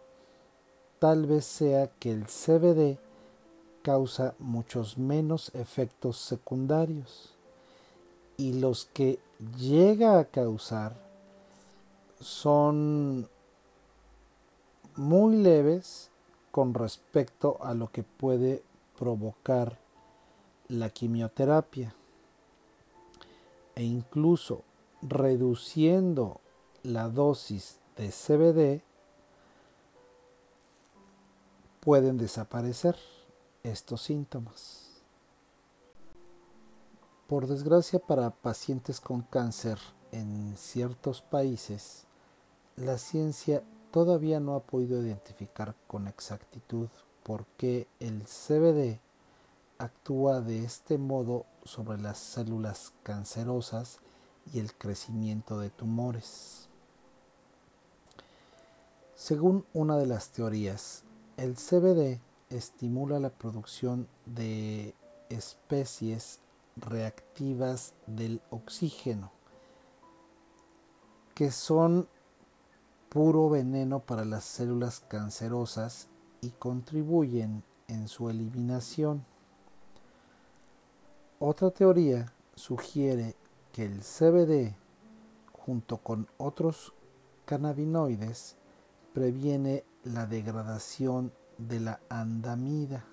tal 0.98 1.26
vez 1.26 1.44
sea 1.44 1.88
que 1.98 2.10
el 2.10 2.26
CBD 2.26 2.98
causa 3.84 4.34
muchos 4.38 4.96
menos 4.96 5.54
efectos 5.54 6.16
secundarios. 6.16 7.34
Y 8.38 8.54
los 8.54 8.86
que 8.86 9.20
llega 9.58 10.18
a 10.18 10.24
causar 10.24 10.96
son 12.18 13.28
muy 14.96 15.36
leves 15.36 16.10
con 16.50 16.72
respecto 16.72 17.58
a 17.60 17.74
lo 17.74 17.92
que 17.92 18.02
puede 18.02 18.62
provocar 18.98 19.78
la 20.68 20.88
quimioterapia. 20.88 21.94
E 23.74 23.82
incluso 23.84 24.62
reduciendo 25.02 26.40
la 26.82 27.08
dosis 27.08 27.78
de 27.98 28.08
CBD 28.08 28.82
pueden 31.80 32.16
desaparecer 32.16 32.96
estos 33.64 34.02
síntomas. 34.02 34.90
Por 37.26 37.46
desgracia 37.46 37.98
para 37.98 38.30
pacientes 38.30 39.00
con 39.00 39.22
cáncer 39.22 39.78
en 40.12 40.56
ciertos 40.56 41.22
países, 41.22 42.06
la 42.76 42.98
ciencia 42.98 43.64
todavía 43.90 44.38
no 44.38 44.54
ha 44.54 44.60
podido 44.60 45.02
identificar 45.02 45.74
con 45.86 46.06
exactitud 46.06 46.88
por 47.22 47.46
qué 47.56 47.88
el 47.98 48.24
CBD 48.24 49.00
actúa 49.78 50.40
de 50.40 50.64
este 50.64 50.98
modo 50.98 51.46
sobre 51.64 51.98
las 51.98 52.18
células 52.18 52.92
cancerosas 53.02 53.98
y 54.52 54.58
el 54.58 54.74
crecimiento 54.74 55.58
de 55.58 55.70
tumores. 55.70 56.68
Según 59.14 59.64
una 59.72 59.96
de 59.96 60.06
las 60.06 60.30
teorías, 60.30 61.04
el 61.38 61.54
CBD 61.54 62.20
estimula 62.56 63.18
la 63.18 63.30
producción 63.30 64.08
de 64.26 64.94
especies 65.28 66.40
reactivas 66.76 67.94
del 68.06 68.40
oxígeno, 68.50 69.32
que 71.34 71.50
son 71.50 72.08
puro 73.08 73.48
veneno 73.50 74.00
para 74.00 74.24
las 74.24 74.44
células 74.44 75.00
cancerosas 75.00 76.08
y 76.40 76.50
contribuyen 76.50 77.64
en 77.88 78.08
su 78.08 78.30
eliminación. 78.30 79.24
Otra 81.40 81.70
teoría 81.70 82.32
sugiere 82.54 83.34
que 83.72 83.84
el 83.84 84.00
CBD, 84.00 84.76
junto 85.52 85.98
con 85.98 86.28
otros 86.38 86.92
cannabinoides, 87.44 88.56
previene 89.12 89.84
la 90.04 90.26
degradación 90.26 91.32
de 91.58 91.80
la 91.80 92.00
andamida, 92.08 93.04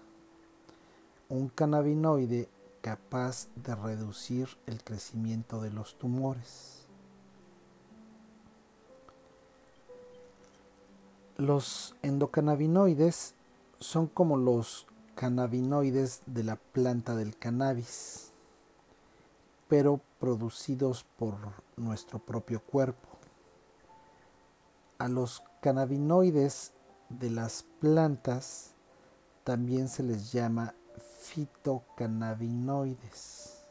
un 1.30 1.50
cannabinoide 1.50 2.50
capaz 2.82 3.48
de 3.56 3.76
reducir 3.76 4.50
el 4.66 4.84
crecimiento 4.84 5.62
de 5.62 5.72
los 5.72 5.98
tumores. 5.98 6.86
Los 11.38 11.96
endocannabinoides 12.02 13.34
son 13.80 14.08
como 14.08 14.38
los 14.38 14.88
cannabinoides 15.16 16.22
de 16.26 16.44
la 16.44 16.56
planta 16.56 17.16
del 17.16 17.38
cannabis, 17.38 18.32
pero 19.68 20.02
producidos 20.20 21.06
por 21.18 21.36
nuestro 21.78 22.20
propio 22.20 22.62
cuerpo. 22.62 23.08
A 24.98 25.08
los 25.08 25.44
cannabinoides 25.62 26.74
de 27.20 27.30
las 27.30 27.66
plantas 27.80 28.74
también 29.44 29.90
se 29.90 30.04
les 30.04 30.32
llama 30.32 30.74
fitocannabinoides. 31.20 33.64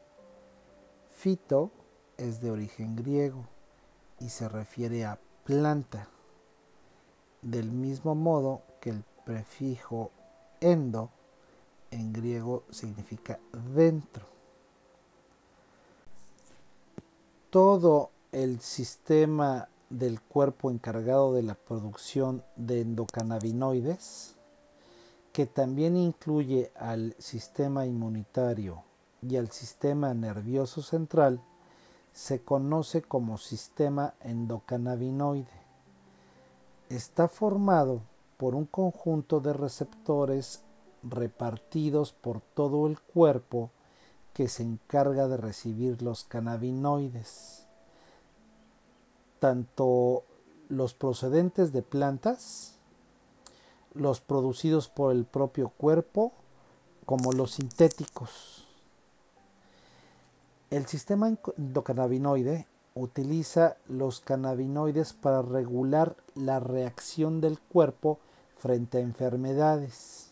Fito 1.15 1.71
es 2.17 2.41
de 2.41 2.51
origen 2.51 2.97
griego 2.97 3.47
y 4.19 4.31
se 4.31 4.49
refiere 4.49 5.05
a 5.05 5.21
planta, 5.45 6.09
del 7.43 7.71
mismo 7.71 8.15
modo 8.15 8.63
que 8.81 8.89
el 8.91 9.05
prefijo 9.25 10.11
endo 10.61 11.11
en 11.91 12.13
griego 12.13 12.65
significa 12.71 13.39
dentro. 13.75 14.27
Todo 17.51 18.11
el 18.33 18.61
sistema 18.61 19.69
del 19.91 20.21
cuerpo 20.21 20.71
encargado 20.71 21.35
de 21.35 21.43
la 21.43 21.55
producción 21.55 22.45
de 22.57 22.81
endocannabinoides, 22.81 24.37
que 25.33 25.47
también 25.47 25.97
incluye 25.97 26.73
al 26.77 27.15
sistema 27.19 27.87
inmunitario 27.87 28.85
y 29.21 29.37
al 29.37 29.51
sistema 29.51 30.15
nervioso 30.15 30.81
central, 30.83 31.41
se 32.13 32.43
conoce 32.43 33.03
como 33.03 33.37
sistema 33.37 34.15
endocannabinoide. 34.21 35.61
Está 36.89 37.29
formado 37.29 38.01
por 38.37 38.55
un 38.55 38.67
conjunto 38.67 39.41
de 39.41 39.53
receptores 39.53 40.63
repartidos 41.03 42.13
por 42.13 42.41
todo 42.41 42.87
el 42.87 43.01
cuerpo 43.01 43.71
que 44.33 44.49
se 44.49 44.63
encarga 44.63 45.29
de 45.29 45.37
recibir 45.37 46.03
los 46.03 46.25
cannabinoides 46.25 47.60
tanto 49.41 50.23
los 50.69 50.95
procedentes 50.95 51.73
de 51.73 51.83
plantas, 51.83 52.77
los 53.93 54.21
producidos 54.21 54.89
por 54.89 55.13
el 55.13 55.25
propio 55.25 55.71
cuerpo, 55.71 56.33
como 57.05 57.33
los 57.33 57.53
sintéticos. 57.53 58.65
El 60.71 60.87
sistema 60.87 61.37
endocannabinoide 61.57 62.69
utiliza 62.95 63.77
los 63.89 64.21
cannabinoides 64.21 65.13
para 65.13 65.43
regular 65.43 66.17
la 66.37 66.61
reacción 66.61 67.41
del 67.41 67.59
cuerpo 67.59 68.21
frente 68.57 68.99
a 68.99 69.01
enfermedades. 69.01 70.31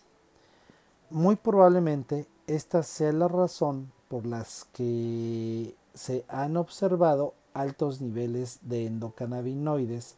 Muy 1.10 1.34
probablemente 1.34 2.28
esta 2.46 2.82
sea 2.82 3.12
la 3.12 3.26
razón 3.26 3.90
por 4.08 4.26
las 4.26 4.66
que 4.72 5.74
se 5.94 6.24
han 6.28 6.56
observado 6.56 7.34
altos 7.58 8.00
niveles 8.00 8.60
de 8.62 8.86
endocannabinoides 8.86 10.14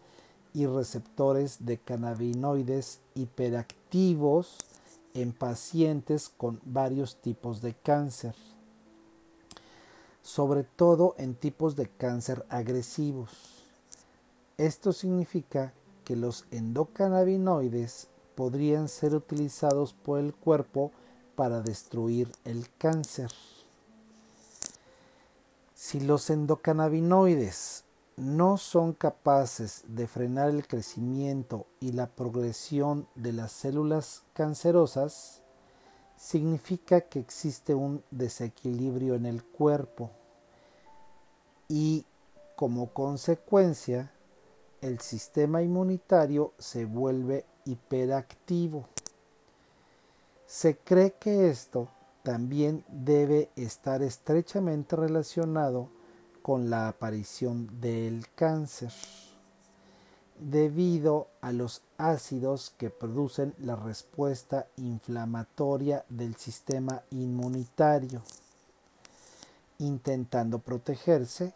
y 0.53 0.66
receptores 0.66 1.64
de 1.64 1.79
cannabinoides 1.79 3.00
hiperactivos 3.14 4.59
en 5.14 5.33
pacientes 5.33 6.29
con 6.29 6.61
varios 6.64 7.16
tipos 7.16 7.62
de 7.62 7.74
cáncer, 7.74 8.35
sobre 10.22 10.64
todo 10.64 11.14
en 11.16 11.35
tipos 11.35 11.76
de 11.76 11.88
cáncer 11.88 12.44
agresivos. 12.50 13.31
Esto 14.59 14.92
significa 14.92 15.72
que 16.05 16.16
los 16.16 16.44
endocannabinoides 16.50 18.09
podrían 18.35 18.88
ser 18.88 19.14
utilizados 19.14 19.94
por 19.94 20.18
el 20.18 20.35
cuerpo 20.35 20.92
para 21.37 21.62
destruir 21.62 22.31
el 22.44 22.66
cáncer. 22.76 23.31
Si 25.90 25.98
los 25.98 26.31
endocannabinoides 26.31 27.83
no 28.16 28.59
son 28.59 28.92
capaces 28.92 29.83
de 29.88 30.07
frenar 30.07 30.50
el 30.50 30.64
crecimiento 30.68 31.66
y 31.81 31.90
la 31.90 32.07
progresión 32.07 33.09
de 33.16 33.33
las 33.33 33.50
células 33.50 34.22
cancerosas, 34.33 35.42
significa 36.16 37.00
que 37.00 37.18
existe 37.18 37.74
un 37.74 38.05
desequilibrio 38.12 39.16
en 39.16 39.26
el 39.26 39.42
cuerpo 39.42 40.12
y 41.66 42.07
como 42.55 42.92
consecuencia 42.92 44.12
el 44.83 45.00
sistema 45.00 45.61
inmunitario 45.61 46.53
se 46.57 46.85
vuelve 46.85 47.46
hiperactivo. 47.64 48.87
Se 50.46 50.79
cree 50.79 51.14
que 51.14 51.50
esto 51.50 51.88
también 52.23 52.85
debe 52.89 53.51
estar 53.57 54.03
estrechamente 54.03 54.97
relacionado 54.97 55.89
con 56.43 56.71
la 56.71 56.89
aparición 56.89 57.81
del 57.81 58.27
cáncer, 58.35 58.93
debido 60.39 61.29
a 61.41 61.53
los 61.53 61.83
ácidos 61.99 62.75
que 62.79 62.91
producen 62.91 63.55
la 63.59 63.77
respuesta 63.77 64.67
inflamatoria 64.77 66.05
del 66.09 66.37
sistema 66.37 67.03
inmunitario. 67.11 68.23
Intentando 69.79 70.59
protegerse, 70.59 71.55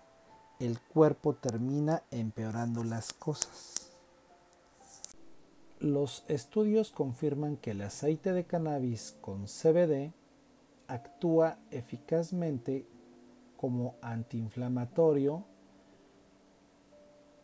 el 0.60 0.80
cuerpo 0.80 1.34
termina 1.34 2.02
empeorando 2.10 2.84
las 2.84 3.12
cosas. 3.12 3.90
Los 5.80 6.24
estudios 6.28 6.90
confirman 6.90 7.56
que 7.56 7.72
el 7.72 7.82
aceite 7.82 8.32
de 8.32 8.44
cannabis 8.44 9.16
con 9.20 9.46
CBD 9.46 10.12
actúa 10.94 11.58
eficazmente 11.70 12.86
como 13.56 13.96
antiinflamatorio, 14.02 15.44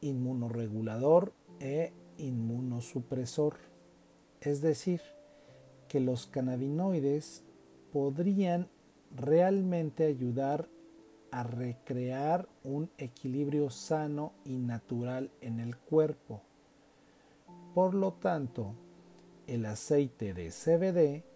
inmunoregulador 0.01 1.33
e 1.59 1.93
inmunosupresor. 2.19 3.57
Es 4.41 4.61
decir, 4.61 5.01
que 5.89 6.01
los 6.01 6.27
cannabinoides 6.27 7.43
podrían 7.93 8.69
realmente 9.15 10.05
ayudar 10.05 10.69
a 11.33 11.43
recrear 11.43 12.49
un 12.65 12.91
equilibrio 12.99 13.71
sano 13.71 14.33
y 14.45 14.59
natural 14.59 15.31
en 15.41 15.61
el 15.61 15.77
cuerpo. 15.77 16.43
Por 17.75 17.95
lo 17.95 18.13
tanto, 18.15 18.75
el 19.47 19.67
aceite 19.67 20.35
de 20.35 20.51
CBD 20.51 21.30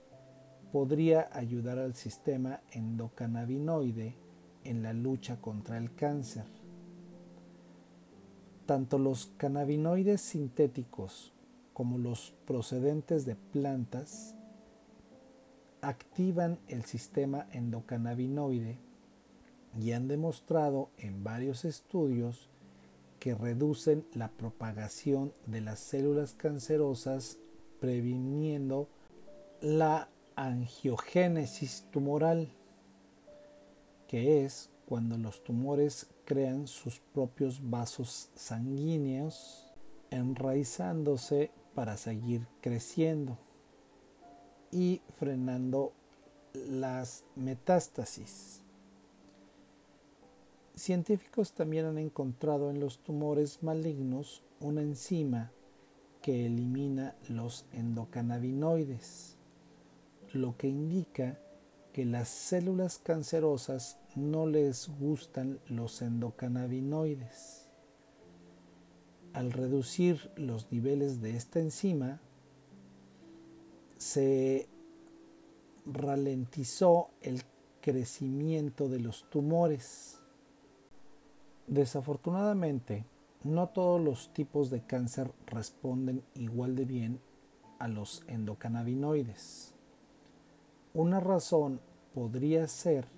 podría 0.75 1.29
ayudar 1.31 1.79
al 1.79 1.95
sistema 1.95 2.61
endocannabinoide 2.73 4.17
en 4.65 4.83
la 4.83 4.93
lucha 4.93 5.41
contra 5.41 5.79
el 5.79 5.95
cáncer. 5.95 6.47
Tanto 8.67 8.99
los 8.99 9.27
cannabinoides 9.37 10.21
sintéticos 10.21 11.33
como 11.75 11.97
los 11.97 12.33
procedentes 12.45 13.25
de 13.25 13.37
plantas 13.37 14.35
activan 15.81 16.59
el 16.67 16.85
sistema 16.85 17.47
endocannabinoide 17.53 18.77
y 19.79 19.93
han 19.93 20.09
demostrado 20.09 20.91
en 20.99 21.23
varios 21.23 21.65
estudios 21.65 22.51
que 23.21 23.37
reducen 23.37 24.05
la 24.13 24.27
propagación 24.27 25.35
de 25.47 25.61
las 25.61 25.79
células 25.79 26.35
cancerosas 26.35 27.39
previniendo 27.79 28.89
la 29.61 30.09
angiogénesis 30.37 31.87
tumoral, 31.91 32.49
que 34.09 34.45
es 34.45 34.71
cuando 34.87 35.17
los 35.17 35.43
tumores 35.43 36.09
crean 36.25 36.67
sus 36.67 37.01
propios 37.01 37.61
vasos 37.71 38.31
sanguíneos 38.35 39.73
enraizándose 40.11 41.51
para 41.75 41.97
seguir 41.97 42.47
creciendo 42.61 43.39
y 44.71 45.01
frenando 45.19 45.93
las 46.55 47.25
metástasis. 47.37 48.61
Científicos 50.75 51.53
también 51.53 51.87
han 51.87 51.99
encontrado 51.99 52.71
en 52.71 52.81
los 52.81 52.99
tumores 52.99 53.63
malignos 53.63 54.43
una 54.61 54.83
enzima 54.83 55.53
que 56.21 56.47
elimina 56.47 57.15
los 57.29 57.67
endocannabinoides 57.73 59.34
lo 60.35 60.57
que 60.57 60.69
indica 60.69 61.39
que 61.93 62.05
las 62.05 62.29
células 62.29 62.99
cancerosas 62.99 63.99
no 64.17 64.47
les 64.47 64.89
gustan 64.99 65.61
los 65.69 66.03
endocannabinoides. 66.03 67.69
Al 69.33 69.53
reducir 69.53 70.31
los 70.37 70.71
niveles 70.73 71.21
de 71.21 71.37
esta 71.37 71.61
enzima, 71.61 72.21
se 73.97 74.69
ralentizó 75.87 77.11
el 77.21 77.43
crecimiento 77.81 78.89
de 78.89 79.01
los 79.01 79.29
tumores. 79.31 80.19
Desafortunadamente, 81.67 83.07
no 83.45 83.69
todos 83.69 84.01
los 84.01 84.33
tipos 84.33 84.71
de 84.71 84.85
cáncer 84.85 85.33
responden 85.47 86.25
igual 86.35 86.75
de 86.77 86.85
bien 86.87 87.21
a 87.79 87.89
los 87.89 88.23
endocannabinoides. 88.27 89.74
Una 90.95 91.19
razón 91.19 91.81
podría 92.15 92.69
ser 92.69 93.09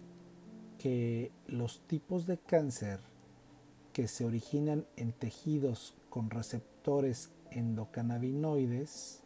que 0.78 1.30
los 1.46 1.80
tipos 1.80 2.26
de 2.26 2.38
cáncer 2.38 3.00
que 3.92 4.08
se 4.08 4.24
originan 4.24 4.86
en 4.96 5.12
tejidos 5.12 5.94
con 6.08 6.30
receptores 6.30 7.32
endocannabinoides 7.50 9.22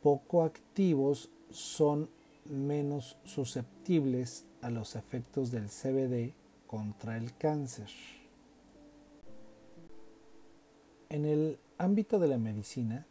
poco 0.00 0.44
activos 0.44 1.28
son 1.50 2.08
menos 2.44 3.18
susceptibles 3.24 4.46
a 4.62 4.70
los 4.70 4.94
efectos 4.94 5.50
del 5.50 5.68
CBD 5.68 6.34
contra 6.68 7.16
el 7.16 7.36
cáncer. 7.36 7.90
En 11.08 11.24
el 11.24 11.58
ámbito 11.78 12.20
de 12.20 12.28
la 12.28 12.38
medicina, 12.38 13.08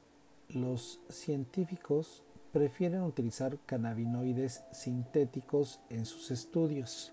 los 0.47 1.01
científicos 1.09 2.24
prefieren 2.55 3.01
utilizar 3.01 3.57
cannabinoides 3.65 4.63
sintéticos 4.71 5.81
en 5.89 6.05
sus 6.05 6.31
estudios. 6.31 7.11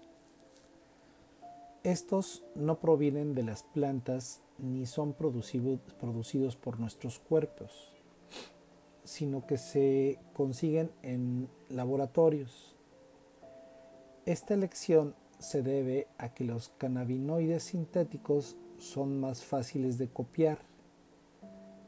Estos 1.83 2.45
no 2.55 2.79
provienen 2.79 3.35
de 3.35 3.43
las 3.43 3.65
plantas 3.65 4.41
ni 4.59 4.87
son 4.87 5.15
producidos 5.15 6.55
por 6.55 6.79
nuestros 6.79 7.19
cuerpos, 7.19 7.93
sino 9.03 9.45
que 9.45 9.59
se 9.59 10.21
consiguen 10.33 10.93
en 11.03 11.49
laboratorios. 11.69 12.77
Esta 14.27 14.55
elección 14.55 15.17
se 15.41 15.65
debe 15.65 16.07
a 16.19 16.33
que 16.33 16.45
los 16.45 16.69
cannabinoides 16.79 17.65
sintéticos 17.65 18.57
son 18.79 19.19
más 19.19 19.43
fáciles 19.43 19.99
de 19.99 20.07
copiar 20.07 20.61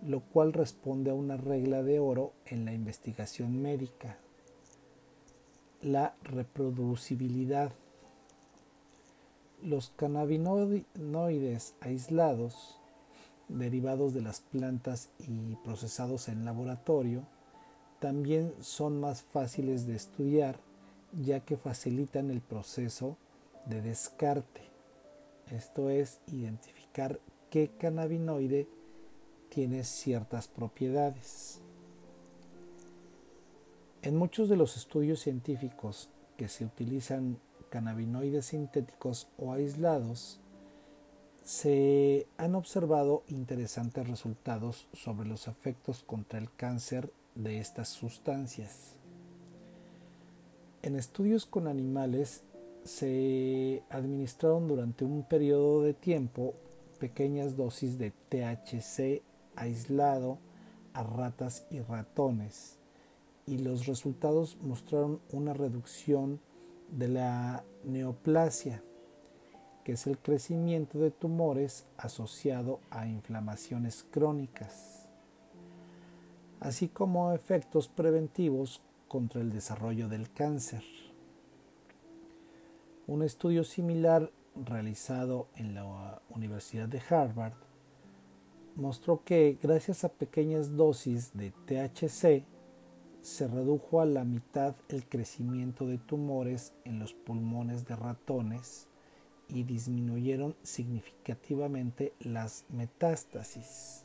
lo 0.06 0.20
cual 0.20 0.52
responde 0.52 1.10
a 1.10 1.14
una 1.14 1.36
regla 1.36 1.82
de 1.82 1.98
oro 1.98 2.32
en 2.46 2.64
la 2.64 2.72
investigación 2.72 3.60
médica, 3.62 4.18
la 5.82 6.14
reproducibilidad. 6.22 7.72
Los 9.62 9.90
cannabinoides 9.96 11.74
aislados, 11.80 12.78
derivados 13.48 14.12
de 14.12 14.20
las 14.20 14.40
plantas 14.40 15.08
y 15.18 15.56
procesados 15.64 16.28
en 16.28 16.44
laboratorio, 16.44 17.22
también 17.98 18.52
son 18.60 19.00
más 19.00 19.22
fáciles 19.22 19.86
de 19.86 19.96
estudiar 19.96 20.58
ya 21.22 21.40
que 21.40 21.56
facilitan 21.56 22.30
el 22.30 22.40
proceso 22.40 23.16
de 23.66 23.80
descarte, 23.80 24.62
esto 25.50 25.88
es, 25.88 26.20
identificar 26.26 27.20
qué 27.50 27.70
cannabinoide 27.78 28.68
tiene 29.54 29.84
ciertas 29.84 30.48
propiedades. 30.48 31.60
En 34.02 34.16
muchos 34.16 34.48
de 34.48 34.56
los 34.56 34.76
estudios 34.76 35.20
científicos 35.20 36.08
que 36.36 36.48
se 36.48 36.64
utilizan 36.64 37.38
cannabinoides 37.70 38.46
sintéticos 38.46 39.28
o 39.38 39.52
aislados, 39.52 40.40
se 41.44 42.26
han 42.36 42.56
observado 42.56 43.22
interesantes 43.28 44.08
resultados 44.08 44.88
sobre 44.92 45.28
los 45.28 45.46
efectos 45.46 46.02
contra 46.02 46.40
el 46.40 46.52
cáncer 46.56 47.12
de 47.36 47.60
estas 47.60 47.90
sustancias. 47.90 48.96
En 50.82 50.96
estudios 50.96 51.46
con 51.46 51.68
animales 51.68 52.42
se 52.82 53.84
administraron 53.88 54.66
durante 54.66 55.04
un 55.04 55.22
periodo 55.22 55.82
de 55.82 55.94
tiempo 55.94 56.54
pequeñas 56.98 57.56
dosis 57.56 57.98
de 57.98 58.10
THC 58.10 59.22
aislado 59.56 60.38
a 60.92 61.02
ratas 61.02 61.66
y 61.70 61.80
ratones 61.80 62.78
y 63.46 63.58
los 63.58 63.86
resultados 63.86 64.56
mostraron 64.62 65.20
una 65.30 65.52
reducción 65.52 66.40
de 66.90 67.08
la 67.08 67.64
neoplasia, 67.84 68.82
que 69.84 69.92
es 69.92 70.06
el 70.06 70.18
crecimiento 70.18 70.98
de 70.98 71.10
tumores 71.10 71.84
asociado 71.98 72.80
a 72.90 73.06
inflamaciones 73.06 74.06
crónicas, 74.10 75.08
así 76.60 76.88
como 76.88 77.32
efectos 77.32 77.88
preventivos 77.88 78.80
contra 79.08 79.40
el 79.40 79.52
desarrollo 79.52 80.08
del 80.08 80.32
cáncer. 80.32 80.82
Un 83.06 83.22
estudio 83.22 83.64
similar 83.64 84.30
realizado 84.54 85.48
en 85.56 85.74
la 85.74 86.22
Universidad 86.30 86.88
de 86.88 87.02
Harvard 87.10 87.63
mostró 88.76 89.22
que 89.24 89.58
gracias 89.62 90.04
a 90.04 90.08
pequeñas 90.12 90.76
dosis 90.76 91.32
de 91.34 91.52
THC 91.66 92.44
se 93.22 93.48
redujo 93.48 94.00
a 94.00 94.06
la 94.06 94.24
mitad 94.24 94.74
el 94.88 95.08
crecimiento 95.08 95.86
de 95.86 95.98
tumores 95.98 96.74
en 96.84 96.98
los 96.98 97.14
pulmones 97.14 97.86
de 97.86 97.96
ratones 97.96 98.88
y 99.48 99.62
disminuyeron 99.62 100.56
significativamente 100.62 102.12
las 102.20 102.64
metástasis. 102.68 104.04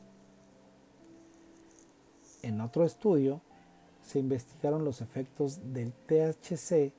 En 2.42 2.60
otro 2.60 2.84
estudio, 2.84 3.42
se 4.02 4.18
investigaron 4.18 4.84
los 4.84 5.00
efectos 5.02 5.72
del 5.72 5.92
THC 5.92 6.92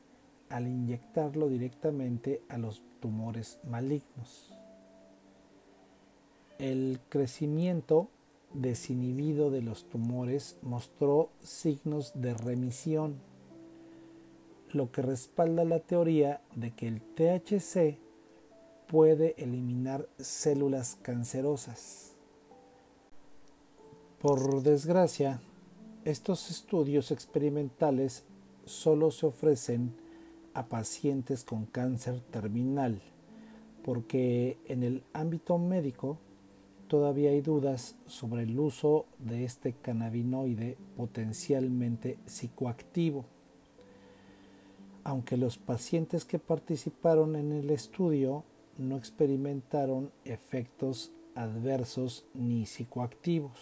al 0.49 0.67
inyectarlo 0.67 1.47
directamente 1.47 2.43
a 2.49 2.57
los 2.57 2.83
tumores 2.99 3.59
malignos. 3.63 4.50
El 6.61 6.99
crecimiento 7.09 8.07
desinhibido 8.53 9.49
de 9.49 9.63
los 9.63 9.85
tumores 9.85 10.57
mostró 10.61 11.31
signos 11.41 12.11
de 12.13 12.35
remisión, 12.35 13.15
lo 14.71 14.91
que 14.91 15.01
respalda 15.01 15.65
la 15.65 15.79
teoría 15.79 16.39
de 16.55 16.69
que 16.69 16.87
el 16.87 17.01
THC 17.01 17.97
puede 18.87 19.33
eliminar 19.39 20.07
células 20.19 20.99
cancerosas. 21.01 22.13
Por 24.21 24.61
desgracia, 24.61 25.41
estos 26.05 26.51
estudios 26.51 27.09
experimentales 27.09 28.23
solo 28.65 29.09
se 29.09 29.25
ofrecen 29.25 29.95
a 30.53 30.67
pacientes 30.67 31.43
con 31.43 31.65
cáncer 31.65 32.21
terminal, 32.29 33.01
porque 33.83 34.59
en 34.67 34.83
el 34.83 35.03
ámbito 35.13 35.57
médico 35.57 36.19
todavía 36.91 37.29
hay 37.29 37.39
dudas 37.39 37.95
sobre 38.05 38.43
el 38.43 38.59
uso 38.59 39.05
de 39.17 39.45
este 39.45 39.71
cannabinoide 39.71 40.77
potencialmente 40.97 42.17
psicoactivo. 42.25 43.23
Aunque 45.05 45.37
los 45.37 45.57
pacientes 45.57 46.25
que 46.25 46.37
participaron 46.37 47.37
en 47.37 47.53
el 47.53 47.69
estudio 47.69 48.43
no 48.77 48.97
experimentaron 48.97 50.11
efectos 50.25 51.13
adversos 51.33 52.25
ni 52.33 52.65
psicoactivos. 52.65 53.57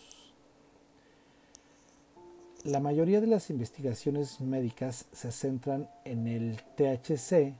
La 2.63 2.80
mayoría 2.80 3.22
de 3.22 3.28
las 3.28 3.52
investigaciones 3.52 4.42
médicas 4.42 5.06
se 5.12 5.32
centran 5.32 5.88
en 6.04 6.26
el 6.26 6.63
THC 6.76 7.54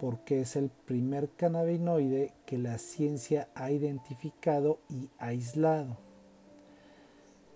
porque 0.00 0.40
es 0.40 0.56
el 0.56 0.70
primer 0.70 1.28
cannabinoide 1.28 2.32
que 2.46 2.56
la 2.56 2.78
ciencia 2.78 3.50
ha 3.54 3.70
identificado 3.70 4.80
y 4.88 5.10
aislado. 5.18 5.98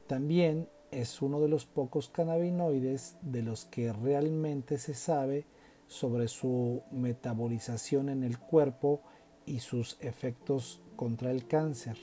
También 0.07 0.69
es 0.91 1.23
uno 1.23 1.41
de 1.41 1.49
los 1.49 1.65
pocos 1.65 2.11
cannabinoides 2.11 3.17
de 3.23 3.43
los 3.43 3.65
que 3.65 3.95
realmente 3.95 4.77
se 4.77 4.93
sabe 4.93 5.47
sobre 5.87 6.29
su 6.29 6.83
metabolización 6.93 8.11
en 8.11 8.23
el 8.23 8.39
cuerpo 8.39 9.01
y 9.47 9.61
sus 9.61 9.97
efectos 10.01 10.83
contra 10.97 11.31
el 11.31 11.47
cáncer. 11.47 11.97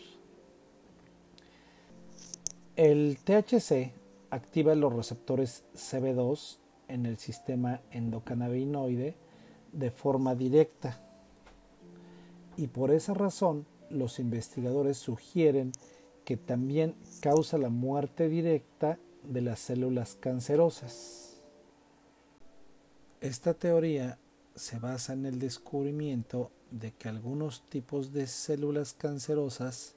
El 2.76 3.20
THC 3.24 3.94
activa 4.32 4.74
los 4.74 4.92
receptores 4.92 5.66
CB2 5.76 6.58
en 6.88 7.06
el 7.06 7.20
sistema 7.20 7.82
endocannabinoide 7.92 9.16
de 9.72 9.92
forma 9.92 10.36
directa. 10.36 11.00
Y 12.58 12.68
por 12.68 12.92
esa 12.92 13.14
razón 13.14 13.66
los 13.90 14.20
investigadores 14.20 14.98
sugieren 14.98 15.72
que 16.26 16.38
también 16.38 16.96
causa 17.22 17.58
la 17.58 17.70
muerte 17.70 18.30
directa 18.30 19.00
de 19.24 19.42
las 19.42 19.60
células 19.60 20.16
cancerosas. 20.20 21.42
Esta 23.20 23.54
teoría 23.54 24.18
se 24.56 24.80
basa 24.80 25.14
en 25.14 25.26
el 25.26 25.40
descubrimiento 25.40 26.52
de 26.72 26.92
que 26.92 27.10
algunos 27.10 27.62
tipos 27.70 28.14
de 28.14 28.28
células 28.28 28.94
cancerosas 28.94 29.96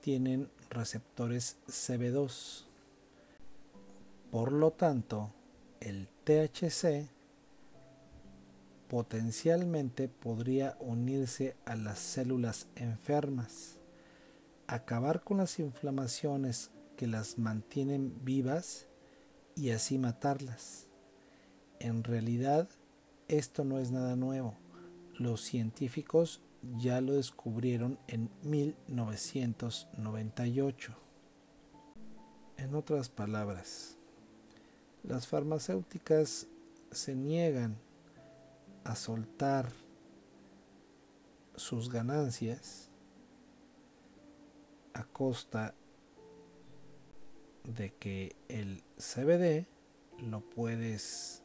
tienen 0.00 0.50
receptores 0.70 1.56
CB2. 1.68 2.64
Por 4.30 4.52
lo 4.52 4.72
tanto, 4.72 5.30
el 5.80 6.08
THC 6.24 7.08
potencialmente 8.92 10.06
podría 10.06 10.76
unirse 10.78 11.56
a 11.64 11.74
las 11.76 11.98
células 11.98 12.66
enfermas, 12.76 13.78
acabar 14.66 15.24
con 15.24 15.38
las 15.38 15.58
inflamaciones 15.58 16.70
que 16.98 17.06
las 17.06 17.38
mantienen 17.38 18.22
vivas 18.22 18.86
y 19.56 19.70
así 19.70 19.96
matarlas. 19.96 20.88
En 21.80 22.04
realidad, 22.04 22.68
esto 23.28 23.64
no 23.64 23.78
es 23.78 23.92
nada 23.92 24.14
nuevo. 24.14 24.58
Los 25.14 25.40
científicos 25.40 26.42
ya 26.76 27.00
lo 27.00 27.14
descubrieron 27.14 27.98
en 28.08 28.28
1998. 28.42 30.92
En 32.58 32.74
otras 32.74 33.08
palabras, 33.08 33.96
las 35.02 35.26
farmacéuticas 35.26 36.46
se 36.90 37.14
niegan 37.14 37.78
a 38.84 38.96
soltar 38.96 39.70
sus 41.56 41.90
ganancias 41.90 42.90
a 44.94 45.04
costa 45.04 45.74
de 47.64 47.90
que 47.94 48.36
el 48.48 48.82
CBD 48.96 49.66
lo 50.18 50.40
puedes 50.40 51.42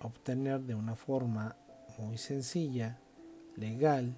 obtener 0.00 0.60
de 0.60 0.74
una 0.74 0.94
forma 0.94 1.56
muy 1.98 2.18
sencilla, 2.18 3.00
legal 3.56 4.16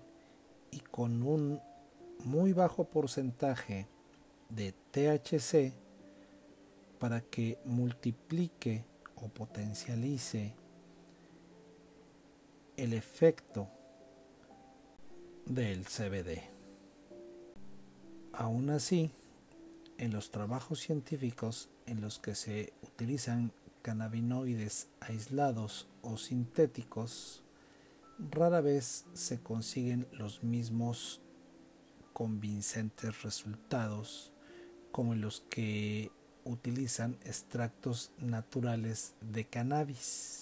y 0.70 0.80
con 0.80 1.22
un 1.22 1.60
muy 2.24 2.52
bajo 2.52 2.84
porcentaje 2.84 3.88
de 4.50 4.72
THC 4.90 5.72
para 6.98 7.22
que 7.22 7.58
multiplique 7.64 8.84
o 9.16 9.28
potencialice 9.28 10.54
el 12.80 12.94
efecto 12.94 13.68
del 15.44 15.84
CBD. 15.84 16.40
Aún 18.32 18.70
así, 18.70 19.10
en 19.98 20.14
los 20.14 20.30
trabajos 20.30 20.80
científicos 20.80 21.68
en 21.84 22.00
los 22.00 22.18
que 22.18 22.34
se 22.34 22.72
utilizan 22.82 23.52
cannabinoides 23.82 24.88
aislados 25.00 25.88
o 26.00 26.16
sintéticos, 26.16 27.44
rara 28.30 28.62
vez 28.62 29.04
se 29.12 29.42
consiguen 29.42 30.08
los 30.12 30.42
mismos 30.42 31.20
convincentes 32.14 33.22
resultados 33.22 34.32
como 34.90 35.14
los 35.14 35.42
que 35.50 36.12
utilizan 36.44 37.18
extractos 37.26 38.10
naturales 38.16 39.12
de 39.20 39.44
cannabis. 39.44 40.39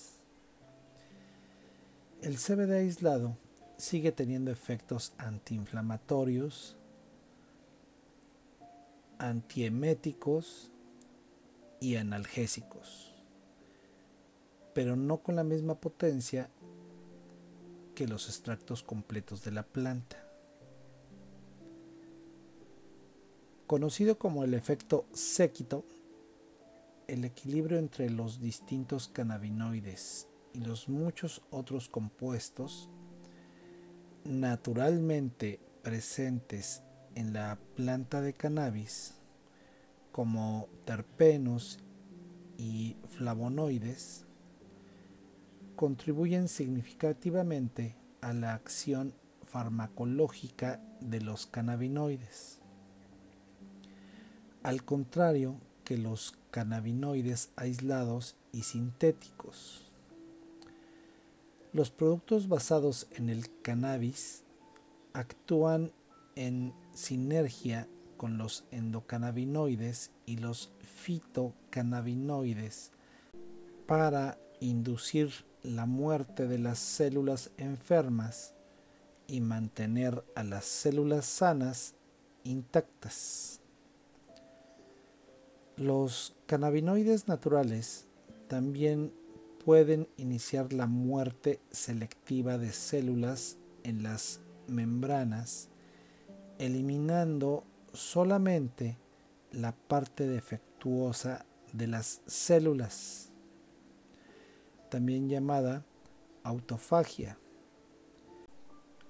El 2.21 2.37
CBD 2.37 2.73
aislado 2.73 3.37
sigue 3.77 4.11
teniendo 4.11 4.51
efectos 4.51 5.13
antiinflamatorios, 5.19 6.77
antieméticos 9.19 10.73
y 11.81 11.95
analgésicos, 11.95 13.15
pero 14.75 14.97
no 14.97 15.19
con 15.19 15.37
la 15.37 15.45
misma 15.45 15.77
potencia 15.77 16.51
que 17.95 18.09
los 18.09 18.27
extractos 18.27 18.83
completos 18.83 19.45
de 19.45 19.53
la 19.53 19.63
planta. 19.63 20.17
Conocido 23.69 24.19
como 24.19 24.43
el 24.43 24.55
efecto 24.55 25.07
séquito, 25.13 25.85
el 27.07 27.25
equilibrio 27.25 27.79
entre 27.79 28.11
los 28.11 28.41
distintos 28.41 29.07
cannabinoides 29.07 30.27
y 30.59 30.65
los 30.65 30.89
muchos 30.89 31.43
otros 31.51 31.89
compuestos 31.89 32.89
naturalmente 34.25 35.61
presentes 35.83 36.83
en 37.15 37.33
la 37.33 37.59
planta 37.77 38.21
de 38.21 38.33
cannabis 38.33 39.15
como 40.11 40.69
terpenos 40.85 41.79
y 42.57 42.97
flavonoides 43.17 44.27
contribuyen 45.77 46.49
significativamente 46.49 47.95
a 48.21 48.33
la 48.33 48.55
acción 48.55 49.15
farmacológica 49.47 50.83
de 51.01 51.21
los 51.21 51.47
cannabinoides. 51.47 52.59
Al 54.65 54.85
contrario 54.85 55.61
que 55.85 55.97
los 55.97 56.35
cannabinoides 56.51 57.51
aislados 57.55 58.37
y 58.53 58.63
sintéticos. 58.63 59.88
Los 61.79 61.91
productos 61.93 62.49
basados 62.49 63.07
en 63.13 63.29
el 63.29 63.49
cannabis 63.63 64.43
actúan 65.13 65.93
en 66.35 66.75
sinergia 66.93 67.87
con 68.17 68.37
los 68.37 68.65
endocannabinoides 68.73 70.11
y 70.27 70.39
los 70.39 70.73
fitocannabinoides 70.83 72.91
para 73.87 74.41
inducir 74.59 75.31
la 75.63 75.87
muerte 75.87 76.49
de 76.49 76.59
las 76.59 76.81
células 76.81 77.53
enfermas 77.59 78.55
y 79.29 79.41
mantener 79.41 80.25
a 80.35 80.43
las 80.43 80.65
células 80.65 81.27
sanas 81.27 81.95
intactas. 82.43 83.61
Los 85.77 86.35
cannabinoides 86.47 87.29
naturales 87.29 88.09
también 88.49 89.13
pueden 89.69 90.09
iniciar 90.17 90.73
la 90.73 90.87
muerte 90.87 91.61
selectiva 91.71 92.57
de 92.57 92.73
células 92.73 93.59
en 93.83 94.03
las 94.03 94.41
membranas, 94.67 95.69
eliminando 96.59 97.65
solamente 97.93 98.97
la 99.53 99.73
parte 99.73 100.27
defectuosa 100.27 101.45
de 101.75 101.87
las 101.87 102.23
células, 102.25 103.31
también 104.89 105.29
llamada 105.29 105.85
autofagia. 106.45 107.39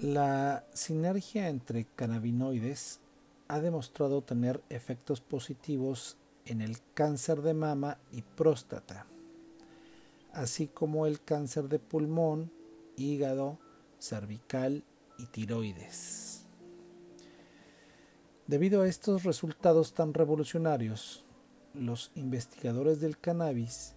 La 0.00 0.66
sinergia 0.74 1.50
entre 1.50 1.84
cannabinoides 1.84 2.98
ha 3.46 3.60
demostrado 3.60 4.22
tener 4.22 4.60
efectos 4.70 5.20
positivos 5.20 6.16
en 6.46 6.62
el 6.62 6.78
cáncer 6.94 7.42
de 7.42 7.54
mama 7.54 7.98
y 8.10 8.22
próstata, 8.22 9.06
así 10.32 10.68
como 10.68 11.06
el 11.06 11.22
cáncer 11.22 11.68
de 11.68 11.78
pulmón, 11.78 12.52
hígado, 12.96 13.58
cervical 13.98 14.84
y 15.18 15.26
tiroides. 15.26 16.46
Debido 18.46 18.82
a 18.82 18.88
estos 18.88 19.24
resultados 19.24 19.92
tan 19.92 20.14
revolucionarios, 20.14 21.24
los 21.74 22.10
investigadores 22.14 23.00
del 23.00 23.18
cannabis 23.18 23.94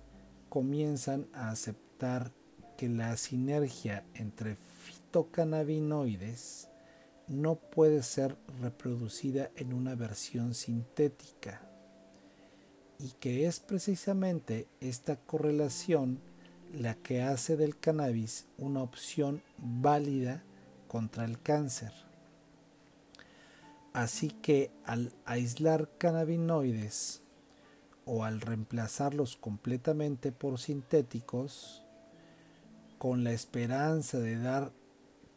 comienzan 0.49 1.27
a 1.33 1.49
aceptar 1.49 2.33
que 2.77 2.89
la 2.89 3.15
sinergia 3.15 4.05
entre 4.13 4.55
fitocannabinoides 4.55 6.67
no 7.27 7.55
puede 7.55 8.03
ser 8.03 8.35
reproducida 8.59 9.51
en 9.55 9.71
una 9.71 9.95
versión 9.95 10.53
sintética 10.53 11.70
y 13.01 13.13
que 13.19 13.47
es 13.47 13.59
precisamente 13.59 14.67
esta 14.79 15.15
correlación 15.15 16.19
la 16.73 16.93
que 16.95 17.23
hace 17.23 17.57
del 17.57 17.77
cannabis 17.77 18.45
una 18.57 18.83
opción 18.83 19.41
válida 19.57 20.43
contra 20.87 21.25
el 21.25 21.41
cáncer. 21.41 21.91
Así 23.93 24.29
que 24.29 24.71
al 24.85 25.11
aislar 25.25 25.89
cannabinoides 25.97 27.21
o 28.05 28.23
al 28.23 28.39
reemplazarlos 28.39 29.35
completamente 29.35 30.31
por 30.31 30.59
sintéticos, 30.59 31.83
con 32.97 33.23
la 33.23 33.31
esperanza 33.31 34.19
de 34.19 34.37
dar 34.37 34.71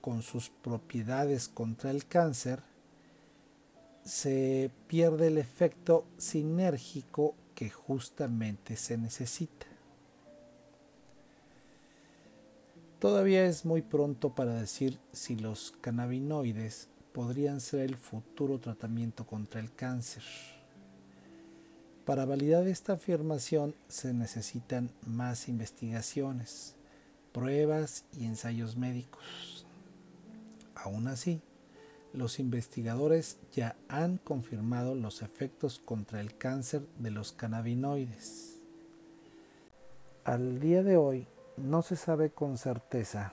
con 0.03 0.23
sus 0.23 0.51
propiedades 0.51 1.49
contra 1.49 1.91
el 1.91 2.07
cáncer, 2.07 2.63
se 4.05 4.71
pierde 4.87 5.29
el 5.29 5.39
efecto 5.39 6.05
sinérgico 6.19 7.35
que 7.55 7.71
justamente 7.71 8.77
se 8.77 8.99
necesita. 8.99 9.67
Todavía 12.99 13.45
es 13.45 13.65
muy 13.65 13.83
pronto 13.83 14.35
para 14.35 14.55
decir 14.55 14.99
si 15.13 15.37
los 15.37 15.73
cannabinoides 15.81 16.89
podrían 17.13 17.61
ser 17.61 17.81
el 17.81 17.97
futuro 17.97 18.59
tratamiento 18.59 19.27
contra 19.27 19.61
el 19.61 19.75
cáncer. 19.75 20.23
Para 22.05 22.25
validar 22.25 22.67
esta 22.67 22.95
afirmación 22.95 23.75
se 23.89 24.13
necesitan 24.13 24.91
más 25.07 25.49
investigaciones, 25.49 26.77
pruebas 27.33 28.05
y 28.13 28.25
ensayos 28.25 28.77
médicos. 28.77 29.67
Aún 30.75 31.09
así, 31.09 31.41
los 32.15 32.39
investigadores 32.39 33.39
ya 33.53 33.77
han 33.89 34.19
confirmado 34.19 34.95
los 34.95 35.21
efectos 35.23 35.81
contra 35.85 36.21
el 36.21 36.39
cáncer 36.39 36.87
de 36.99 37.11
los 37.11 37.33
cannabinoides. 37.33 38.61
Al 40.25 40.61
día 40.61 40.83
de 40.83 40.97
hoy 40.97 41.27
no 41.57 41.83
se 41.83 41.97
sabe 41.97 42.31
con 42.31 42.57
certeza 42.57 43.33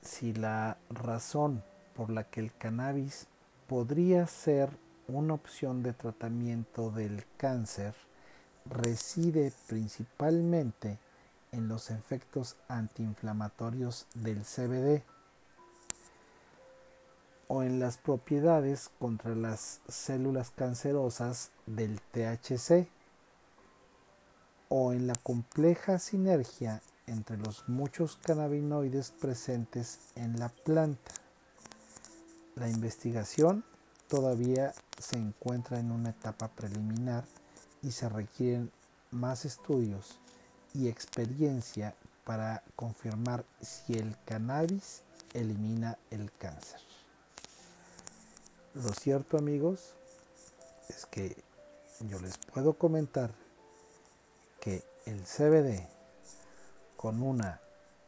si 0.00 0.32
la 0.32 0.78
razón 0.88 1.62
por 1.94 2.10
la 2.10 2.24
que 2.24 2.40
el 2.40 2.54
cannabis 2.54 3.26
podría 3.66 4.26
ser 4.26 4.70
una 5.08 5.34
opción 5.34 5.82
de 5.82 5.92
tratamiento 5.92 6.90
del 6.90 7.24
cáncer 7.36 7.94
reside 8.64 9.52
principalmente 9.66 10.98
en 11.52 11.68
los 11.68 11.90
efectos 11.90 12.56
antiinflamatorios 12.68 14.06
del 14.14 14.44
CBD 14.44 15.02
o 17.52 17.64
en 17.64 17.80
las 17.80 17.96
propiedades 17.96 18.90
contra 19.00 19.34
las 19.34 19.80
células 19.88 20.50
cancerosas 20.50 21.50
del 21.66 22.00
THC 22.00 22.86
o 24.68 24.92
en 24.92 25.08
la 25.08 25.16
compleja 25.16 25.98
sinergia 25.98 26.80
entre 27.08 27.36
los 27.38 27.68
muchos 27.68 28.14
cannabinoides 28.22 29.10
presentes 29.10 29.98
en 30.14 30.38
la 30.38 30.50
planta. 30.50 31.10
La 32.54 32.68
investigación 32.68 33.64
todavía 34.06 34.72
se 35.00 35.16
encuentra 35.16 35.80
en 35.80 35.90
una 35.90 36.10
etapa 36.10 36.46
preliminar 36.46 37.24
y 37.82 37.90
se 37.90 38.08
requieren 38.08 38.70
más 39.10 39.44
estudios 39.44 40.20
y 40.72 40.86
experiencia 40.86 41.96
para 42.22 42.62
confirmar 42.76 43.44
si 43.60 43.94
el 43.94 44.16
cannabis 44.24 45.02
elimina 45.34 45.98
el 46.12 46.30
cáncer. 46.30 46.89
Lo 48.74 48.92
cierto 48.92 49.36
amigos 49.36 49.96
es 50.88 51.04
que 51.04 51.42
yo 52.06 52.20
les 52.20 52.38
puedo 52.38 52.74
comentar 52.74 53.32
que 54.60 54.84
el 55.06 55.24
CBD 55.24 55.88
con 56.96 57.20
una 57.20 57.60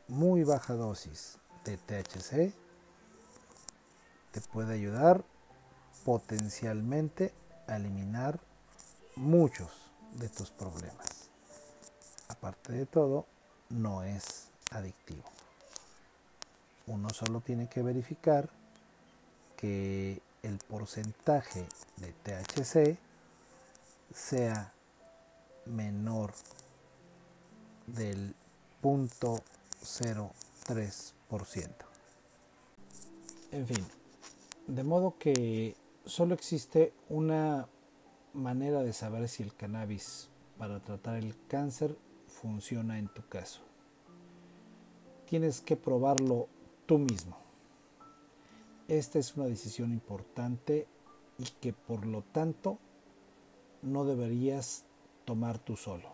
muy 0.06 0.44
baja 0.44 0.74
dosis 0.74 1.38
de 1.64 1.78
THC 1.78 2.54
te 4.30 4.40
puede 4.52 4.74
ayudar 4.74 5.24
potencialmente 6.04 7.34
a 7.66 7.74
eliminar 7.74 8.38
muchos 9.16 9.72
de 10.12 10.28
tus 10.28 10.50
problemas. 10.50 11.28
Aparte 12.28 12.72
de 12.72 12.86
todo, 12.86 13.26
no 13.68 14.04
es 14.04 14.46
adictivo. 14.70 15.24
Uno 16.86 17.10
solo 17.10 17.40
tiene 17.40 17.68
que 17.68 17.82
verificar 17.82 18.48
que 19.56 20.22
el 20.42 20.58
porcentaje 20.58 21.66
de 21.96 22.12
THC 22.12 22.98
sea 24.12 24.72
menor 25.66 26.32
del 27.86 28.34
0.03%. 28.82 31.68
En 33.52 33.66
fin, 33.66 33.86
de 34.66 34.82
modo 34.82 35.16
que 35.18 35.76
solo 36.04 36.34
existe 36.34 36.92
una 37.08 37.68
manera 38.32 38.82
de 38.82 38.92
saber 38.92 39.28
si 39.28 39.42
el 39.42 39.54
cannabis 39.54 40.28
para 40.58 40.80
tratar 40.80 41.16
el 41.16 41.36
cáncer 41.48 41.96
funciona 42.26 42.98
en 42.98 43.08
tu 43.08 43.26
caso. 43.28 43.60
Tienes 45.26 45.60
que 45.60 45.76
probarlo 45.76 46.48
tú 46.86 46.98
mismo. 46.98 47.41
Esta 48.92 49.18
es 49.18 49.38
una 49.38 49.46
decisión 49.46 49.90
importante 49.90 50.86
y 51.38 51.44
que 51.62 51.72
por 51.72 52.04
lo 52.04 52.20
tanto 52.20 52.78
no 53.80 54.04
deberías 54.04 54.84
tomar 55.24 55.58
tú 55.58 55.76
solo. 55.76 56.10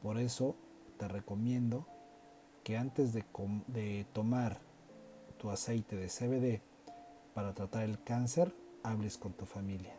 Por 0.00 0.20
eso 0.20 0.54
te 0.98 1.08
recomiendo 1.08 1.84
que 2.62 2.76
antes 2.76 3.12
de, 3.12 4.06
tomar 4.12 4.60
tu 5.36 5.50
aceite 5.50 5.96
de 5.96 6.06
CBD 6.06 6.62
para 7.34 7.54
tratar 7.54 7.82
el 7.82 8.00
cáncer, 8.04 8.54
hables 8.84 9.18
con 9.18 9.32
tu 9.32 9.44
familia, 9.44 9.96